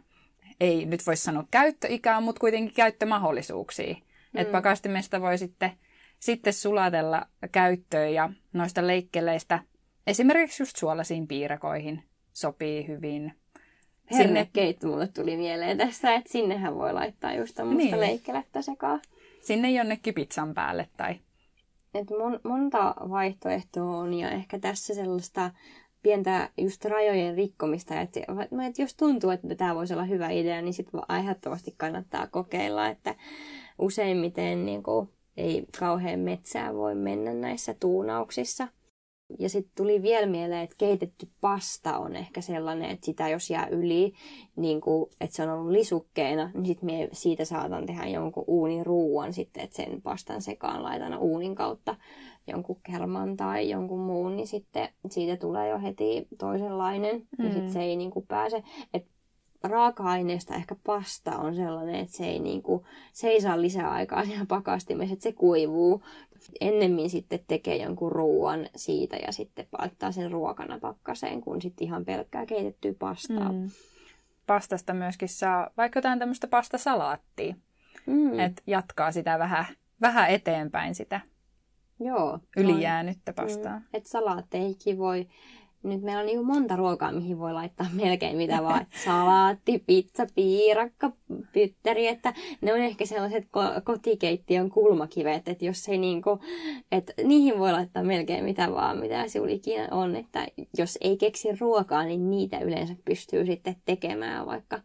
ei 0.60 0.86
nyt 0.86 1.08
voi 1.08 1.18
sanoa 1.18 1.44
käyttöikää, 1.52 2.22
mutta 2.22 2.40
kuitenkin 2.40 2.76
käyttömahdollisuuksia. 2.76 3.94
Mm. 3.94 4.42
Että 4.42 4.52
pakastimesta 4.52 5.22
voi 5.22 5.38
sitten, 5.38 5.72
sitten 6.20 6.54
sulatella 6.54 7.26
käyttöön 7.52 8.14
ja 8.14 8.30
noista 8.54 8.88
leikkeleistä 8.88 9.60
esimerkiksi 10.08 10.64
just 10.64 10.76
suolaisiin 10.76 11.28
piirakoihin 11.28 12.04
sopii 12.34 12.88
hyvin. 12.88 13.34
Hernekeitto 14.12 14.88
mulle 14.88 15.08
tuli 15.08 15.38
mieleen 15.38 15.78
tästä, 15.78 16.16
että 16.16 16.32
sinnehän 16.32 16.76
voi 16.76 16.94
laittaa 16.94 17.34
just 17.34 17.56
tämmöistä 17.56 17.84
niin. 17.84 18.00
leikkelettä 18.00 18.62
sekaan. 18.62 19.02
Sinne 19.42 19.72
jonnekin 19.72 20.14
pizzan 20.14 20.54
päälle 20.54 20.90
tai... 20.98 21.16
Et 21.94 22.10
mon, 22.10 22.40
monta 22.44 22.96
vaihtoehtoa 23.10 23.98
on 23.98 24.14
ja 24.14 24.30
ehkä 24.30 24.60
tässä 24.60 24.96
sellaista 24.96 25.52
pientä 26.10 26.50
just 26.58 26.86
rajojen 26.86 27.36
rikkomista. 27.36 28.02
Että, 28.02 28.20
että 28.68 28.82
jos 28.82 28.96
tuntuu, 28.96 29.30
että 29.30 29.56
tämä 29.56 29.76
voisi 29.76 29.94
olla 29.94 30.04
hyvä 30.04 30.30
idea, 30.30 30.62
niin 30.62 30.74
sitten 30.74 31.02
ehdottomasti 31.20 31.74
kannattaa 31.78 32.28
kokeilla, 32.28 32.88
että 32.88 33.16
useimmiten 33.80 34.66
niin 34.66 34.84
kuin, 34.84 35.10
ei 35.38 35.66
kauhean 35.80 36.20
metsää 36.20 36.74
voi 36.74 36.96
mennä 36.96 37.34
näissä 37.34 37.76
tuunauksissa. 37.80 38.68
Ja 39.40 39.50
sitten 39.50 39.72
tuli 39.78 40.02
vielä 40.02 40.26
mieleen, 40.26 40.64
että 40.64 40.76
keitetty 40.78 41.30
pasta 41.42 41.98
on 41.98 42.16
ehkä 42.16 42.42
sellainen, 42.42 42.90
että 42.90 43.06
sitä 43.06 43.30
jos 43.30 43.50
jää 43.50 43.68
yli, 43.68 44.14
niin 44.56 44.82
kuin, 44.82 45.10
että 45.22 45.36
se 45.36 45.44
on 45.44 45.50
ollut 45.50 45.72
lisukkeena, 45.72 46.52
niin 46.54 46.66
sitten 46.66 46.86
me 46.92 47.10
siitä 47.12 47.46
saatan 47.46 47.86
tehdä 47.86 48.06
jonkun 48.06 48.44
uuniruuan 48.48 49.34
sitten, 49.34 49.64
että 49.64 49.76
sen 49.76 50.02
pastan 50.02 50.42
sekaan 50.42 50.84
laitan 50.84 51.18
uunin 51.18 51.56
kautta 51.56 51.96
jonkun 52.48 52.78
kerman 52.84 53.38
tai 53.38 53.70
jonkun 53.70 54.00
muun, 54.00 54.36
niin 54.36 54.48
sitten 54.48 54.90
siitä 55.10 55.38
tulee 55.38 55.70
jo 55.70 55.80
heti 55.80 56.28
toisenlainen, 56.38 57.16
mm. 57.16 57.46
ja 57.46 57.54
sitten 57.54 57.74
se 57.74 57.82
ei 57.82 57.96
niin 57.96 58.12
kuin 58.12 58.26
pääse. 58.28 58.64
Et 58.94 59.06
raaka-aineesta 59.64 60.56
ehkä 60.56 60.76
pasta 60.84 61.38
on 61.38 61.56
sellainen, 61.56 61.96
että 61.96 62.18
se 62.18 62.26
ei, 62.26 62.40
niin 62.40 62.62
kuin, 62.62 62.84
se 63.14 63.28
ei 63.28 63.42
saa 63.42 63.62
lisää 63.62 63.92
aikaa 63.92 64.26
siellä 64.26 64.46
pakastimessa, 64.46 65.14
että 65.14 65.24
se 65.24 65.32
kuivuu. 65.32 66.04
Ennemmin 66.62 67.10
sitten 67.10 67.40
tekee 67.48 67.76
jonkun 67.76 68.12
ruoan 68.12 68.68
siitä 68.76 69.18
ja 69.18 69.32
sitten 69.32 69.68
laittaa 69.80 70.12
sen 70.12 70.32
ruokana 70.32 70.80
pakkaseen, 70.80 71.42
kun 71.42 71.62
sitten 71.62 71.88
ihan 71.88 72.06
pelkkää 72.06 72.46
keitettyä 72.46 72.94
pastaa. 73.00 73.52
Mm. 73.52 73.70
Pastasta 74.48 74.94
myöskin 74.94 75.30
saa 75.30 75.70
vaikka 75.78 75.98
jotain 75.98 76.20
tämmöistä 76.20 76.48
pastasalaattia, 76.48 77.56
mm. 78.06 78.40
että 78.40 78.62
jatkaa 78.68 79.12
sitä 79.12 79.40
vähän, 79.40 79.66
vähän 80.02 80.30
eteenpäin 80.30 80.96
sitä 80.96 81.22
Joo, 82.00 82.40
ylijäänyttä 82.58 83.34
pastaa. 83.34 83.80
Mm. 83.80 83.86
Että 83.94 84.10
salaatteihin 84.10 84.98
voi 84.98 85.28
nyt 85.84 86.02
meillä 86.02 86.20
on 86.20 86.26
niin 86.26 86.46
monta 86.46 86.76
ruokaa, 86.76 87.12
mihin 87.12 87.40
voi 87.40 87.54
laittaa 87.54 87.88
melkein 87.94 88.38
mitä 88.38 88.64
vaan. 88.68 88.86
Salaatti, 89.04 89.84
pizza, 89.88 90.28
piirakka, 90.36 91.12
pytteri, 91.54 92.08
että 92.08 92.34
ne 92.62 92.74
on 92.74 92.80
ehkä 92.80 93.06
sellaiset 93.06 93.48
kotikeittiön 93.84 94.70
kulmakivet, 94.70 95.48
että 95.48 95.66
jos 95.66 95.90
ei 95.90 95.98
niin 95.98 96.22
kuin, 96.22 96.40
että 96.92 97.14
niihin 97.24 97.60
voi 97.60 97.72
laittaa 97.72 98.04
melkein 98.04 98.44
mitä 98.44 98.72
vaan, 98.72 98.98
mitä 98.98 99.28
sinulla 99.28 99.54
ikinä 99.54 99.88
on, 99.92 100.16
että 100.16 100.48
jos 100.78 100.98
ei 101.02 101.18
keksi 101.18 101.48
ruokaa, 101.60 102.04
niin 102.04 102.30
niitä 102.30 102.60
yleensä 102.60 102.96
pystyy 103.06 103.46
sitten 103.46 103.76
tekemään, 103.86 104.46
vaikka 104.46 104.80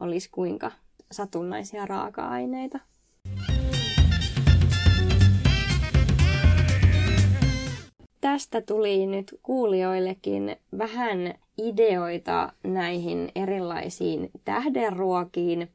olisi 0.00 0.30
kuinka 0.30 0.70
satunnaisia 1.12 1.86
raaka-aineita. 1.86 2.78
Tästä 8.30 8.60
tuli 8.60 9.06
nyt 9.06 9.38
kuulijoillekin 9.42 10.56
vähän 10.78 11.34
ideoita 11.58 12.52
näihin 12.64 13.32
erilaisiin 13.34 14.30
tähdenruokiin 14.44 15.68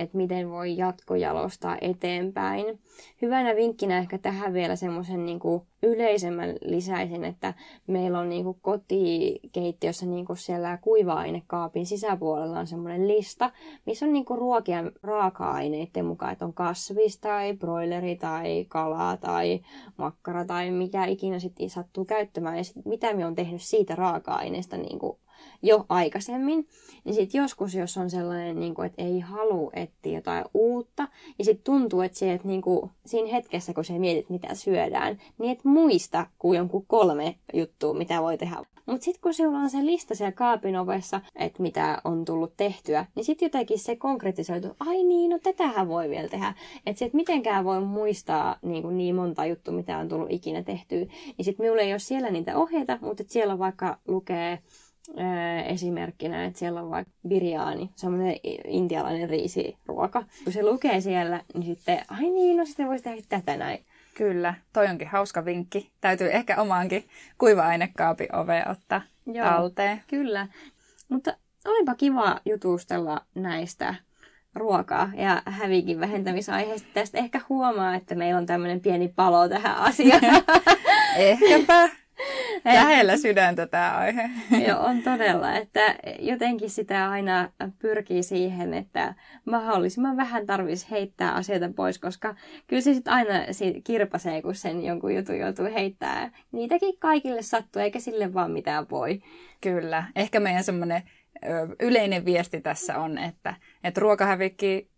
että 0.00 0.16
miten 0.16 0.50
voi 0.50 0.76
jatkojalostaa 0.76 1.78
eteenpäin. 1.80 2.80
Hyvänä 3.22 3.56
vinkkinä 3.56 3.98
ehkä 3.98 4.18
tähän 4.18 4.52
vielä 4.52 4.76
semmoisen 4.76 5.26
niin 5.26 5.40
yleisemmän 5.82 6.56
lisäisin, 6.64 7.24
että 7.24 7.54
meillä 7.86 8.18
on 8.18 8.28
niin 8.28 8.44
kuin 8.44 8.58
kotikeittiössä 8.62 10.06
niin 10.06 10.26
kuin 10.26 10.36
siellä 10.36 10.78
kuiva-ainekaapin 10.82 11.86
sisäpuolella 11.86 12.58
on 12.58 12.66
semmoinen 12.66 13.08
lista, 13.08 13.50
missä 13.86 14.06
on 14.06 14.12
niin 14.12 14.24
kuin 14.24 14.38
ruokien 14.38 14.92
raaka-aineiden 15.02 16.04
mukaan, 16.04 16.32
että 16.32 16.44
on 16.44 16.54
kasvis 16.54 17.18
tai 17.18 17.52
broileri 17.52 18.16
tai 18.16 18.66
kala 18.68 19.16
tai 19.16 19.60
makkara 19.96 20.44
tai 20.44 20.70
mikä 20.70 21.04
ikinä 21.04 21.38
sitten 21.38 21.70
sattuu 21.70 22.04
käyttämään 22.04 22.56
ja 22.56 22.64
sit 22.64 22.84
mitä 22.84 23.14
me 23.14 23.26
on 23.26 23.34
tehnyt 23.34 23.62
siitä 23.62 23.94
raaka-aineesta 23.94 24.76
niin 24.76 24.98
kuin 24.98 25.18
jo 25.62 25.86
aikaisemmin. 25.88 26.68
Niin 27.04 27.14
sitten 27.14 27.38
joskus, 27.38 27.74
jos 27.74 27.96
on 27.96 28.10
sellainen, 28.10 28.60
niin 28.60 28.74
kuin, 28.74 28.86
että 28.86 29.02
ei 29.02 29.20
halua 29.20 29.70
etsiä 29.74 30.18
jotain 30.18 30.44
uutta, 30.54 31.08
ja 31.38 31.44
sitten 31.44 31.64
tuntuu, 31.64 32.00
että, 32.00 32.18
se, 32.18 32.32
että 32.32 32.48
niin 32.48 32.62
kuin, 32.62 32.90
siinä 33.06 33.28
hetkessä, 33.28 33.74
kun 33.74 33.84
sä 33.84 33.92
mietit, 33.92 34.30
mitä 34.30 34.54
syödään, 34.54 35.18
niin 35.38 35.52
et 35.52 35.64
muista 35.64 36.26
kuin 36.38 36.56
jonkun 36.56 36.86
kolme 36.86 37.34
juttua, 37.54 37.94
mitä 37.94 38.22
voi 38.22 38.38
tehdä. 38.38 38.56
Mutta 38.86 39.04
sitten 39.04 39.20
kun 39.22 39.34
sinulla 39.34 39.58
on 39.58 39.70
se 39.70 39.86
lista 39.86 40.14
siellä 40.14 40.32
kaapin 40.32 40.76
ovessa, 40.76 41.20
että 41.36 41.62
mitä 41.62 42.00
on 42.04 42.24
tullut 42.24 42.56
tehtyä, 42.56 43.06
niin 43.14 43.24
sitten 43.24 43.46
jotenkin 43.46 43.78
se 43.78 43.96
konkretisoitu, 43.96 44.68
ai 44.80 45.02
niin, 45.02 45.30
no 45.30 45.38
tätähän 45.38 45.88
voi 45.88 46.10
vielä 46.10 46.28
tehdä. 46.28 46.54
Että 46.86 46.98
se, 46.98 47.04
että 47.04 47.16
mitenkään 47.16 47.64
voi 47.64 47.80
muistaa 47.80 48.56
niin, 48.62 48.82
kuin 48.82 48.96
niin 48.96 49.14
monta 49.14 49.46
juttua, 49.46 49.74
mitä 49.74 49.98
on 49.98 50.08
tullut 50.08 50.30
ikinä 50.30 50.62
tehtyä, 50.62 50.98
niin 50.98 51.44
sitten 51.44 51.64
minulla 51.64 51.82
ei 51.82 51.92
ole 51.92 51.98
siellä 51.98 52.30
niitä 52.30 52.56
ohjeita, 52.58 52.98
mutta 53.00 53.24
siellä 53.26 53.58
vaikka 53.58 53.98
lukee 54.08 54.58
esimerkkinä, 55.66 56.44
että 56.44 56.58
siellä 56.58 56.82
on 56.82 56.90
vaikka 56.90 57.12
birjaani, 57.28 57.90
semmoinen 57.96 58.36
intialainen 58.66 59.30
riisiruoka. 59.30 60.24
Kun 60.44 60.52
se 60.52 60.62
lukee 60.62 61.00
siellä, 61.00 61.42
niin 61.54 61.76
sitten, 61.76 62.00
ai 62.08 62.30
niin, 62.30 62.56
no 62.56 62.64
sitten 62.64 62.88
voisi 62.88 63.04
tehdä 63.04 63.22
tätä 63.28 63.56
näin. 63.56 63.84
Kyllä, 64.14 64.54
toi 64.72 64.86
onkin 64.86 65.08
hauska 65.08 65.44
vinkki. 65.44 65.90
Täytyy 66.00 66.30
ehkä 66.32 66.56
omaankin 66.60 67.04
kuiva-ainekaapin 67.38 68.36
ove 68.36 68.64
ottaa 68.70 69.02
Joo, 69.26 69.46
talteen. 69.46 70.02
Kyllä, 70.06 70.48
mutta 71.08 71.34
olipa 71.64 71.94
kiva 71.94 72.40
jutustella 72.44 73.20
näistä 73.34 73.94
ruokaa 74.54 75.10
ja 75.14 75.42
hävikin 75.46 76.00
vähentämisaiheesta. 76.00 76.88
Tästä 76.94 77.18
ehkä 77.18 77.40
huomaa, 77.48 77.94
että 77.94 78.14
meillä 78.14 78.38
on 78.38 78.46
tämmöinen 78.46 78.80
pieni 78.80 79.08
palo 79.08 79.48
tähän 79.48 79.76
asiaan. 79.76 80.22
Ehkäpä. 81.16 81.88
Lähellä 82.64 83.16
sydäntä 83.16 83.66
tämä 83.66 83.96
aihe. 83.96 84.30
Joo, 84.68 84.80
on 84.80 85.02
todella. 85.02 85.56
Että 85.56 85.94
jotenkin 86.18 86.70
sitä 86.70 87.10
aina 87.10 87.50
pyrkii 87.78 88.22
siihen, 88.22 88.74
että 88.74 89.14
mahdollisimman 89.44 90.16
vähän 90.16 90.46
tarvitsisi 90.46 90.90
heittää 90.90 91.32
asioita 91.32 91.70
pois, 91.76 91.98
koska 91.98 92.34
kyllä 92.66 92.82
se 92.82 92.94
sitten 92.94 93.12
aina 93.12 93.32
kirpasee, 93.84 94.42
kun 94.42 94.54
sen 94.54 94.84
jonkun 94.84 95.14
jutun 95.14 95.38
joutuu 95.38 95.64
heittää. 95.64 96.30
Niitäkin 96.52 96.98
kaikille 96.98 97.42
sattuu, 97.42 97.82
eikä 97.82 98.00
sille 98.00 98.34
vaan 98.34 98.50
mitään 98.50 98.86
voi. 98.90 99.22
Kyllä. 99.60 100.04
Ehkä 100.16 100.40
meidän 100.40 100.64
semmoinen 100.64 101.02
yleinen 101.80 102.24
viesti 102.24 102.60
tässä 102.60 102.98
on, 102.98 103.18
että, 103.18 103.54
että 103.84 104.00
ruokahävikki 104.00 104.90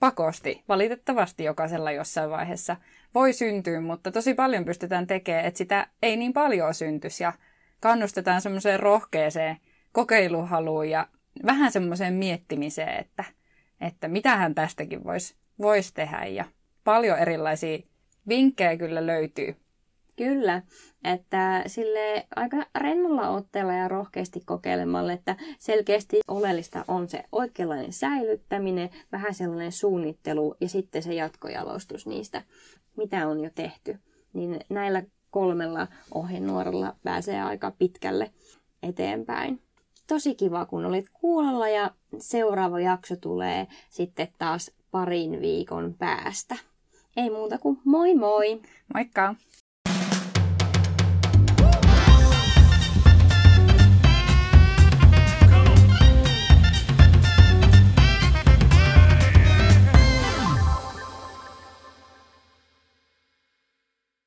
pakosti, 0.00 0.64
valitettavasti 0.68 1.44
jokaisella 1.44 1.90
jossain 1.90 2.30
vaiheessa 2.30 2.76
voi 3.14 3.32
syntyä, 3.32 3.80
mutta 3.80 4.12
tosi 4.12 4.34
paljon 4.34 4.64
pystytään 4.64 5.06
tekemään, 5.06 5.44
että 5.44 5.58
sitä 5.58 5.86
ei 6.02 6.16
niin 6.16 6.32
paljon 6.32 6.74
syntyisi. 6.74 7.22
Ja 7.22 7.32
kannustetaan 7.80 8.40
semmoiseen 8.40 8.80
rohkeeseen 8.80 9.56
kokeiluhaluun 9.92 10.90
ja 10.90 11.08
vähän 11.46 11.72
semmoiseen 11.72 12.14
miettimiseen, 12.14 13.00
että, 13.00 13.24
että 13.80 14.08
mitähän 14.08 14.54
tästäkin 14.54 15.04
voisi 15.04 15.34
vois 15.58 15.92
tehdä. 15.92 16.24
Ja 16.26 16.44
paljon 16.84 17.18
erilaisia 17.18 17.78
vinkkejä 18.28 18.76
kyllä 18.76 19.06
löytyy. 19.06 19.56
Kyllä, 20.16 20.62
että 21.04 21.62
sille 21.66 22.26
aika 22.36 22.56
rennolla 22.78 23.28
otteella 23.28 23.72
ja 23.72 23.88
rohkeasti 23.88 24.40
kokeilemalla, 24.44 25.12
että 25.12 25.36
selkeästi 25.58 26.20
oleellista 26.28 26.84
on 26.88 27.08
se 27.08 27.24
oikeanlainen 27.32 27.92
säilyttäminen, 27.92 28.90
vähän 29.12 29.34
sellainen 29.34 29.72
suunnittelu 29.72 30.56
ja 30.60 30.68
sitten 30.68 31.02
se 31.02 31.14
jatkojalostus 31.14 32.06
niistä, 32.06 32.42
mitä 32.96 33.28
on 33.28 33.40
jo 33.40 33.50
tehty. 33.54 33.98
Niin 34.32 34.60
näillä 34.70 35.02
kolmella 35.30 35.86
ohjenuoralla 36.14 36.96
pääsee 37.02 37.42
aika 37.42 37.70
pitkälle 37.70 38.30
eteenpäin. 38.82 39.60
Tosi 40.06 40.34
kiva, 40.34 40.66
kun 40.66 40.84
olit 40.84 41.06
kuulolla 41.12 41.68
ja 41.68 41.90
seuraava 42.18 42.80
jakso 42.80 43.16
tulee 43.16 43.66
sitten 43.90 44.28
taas 44.38 44.70
parin 44.90 45.40
viikon 45.40 45.94
päästä. 45.98 46.56
Ei 47.16 47.30
muuta 47.30 47.58
kuin 47.58 47.80
moi 47.84 48.14
moi! 48.14 48.60
Moikka! 48.94 49.34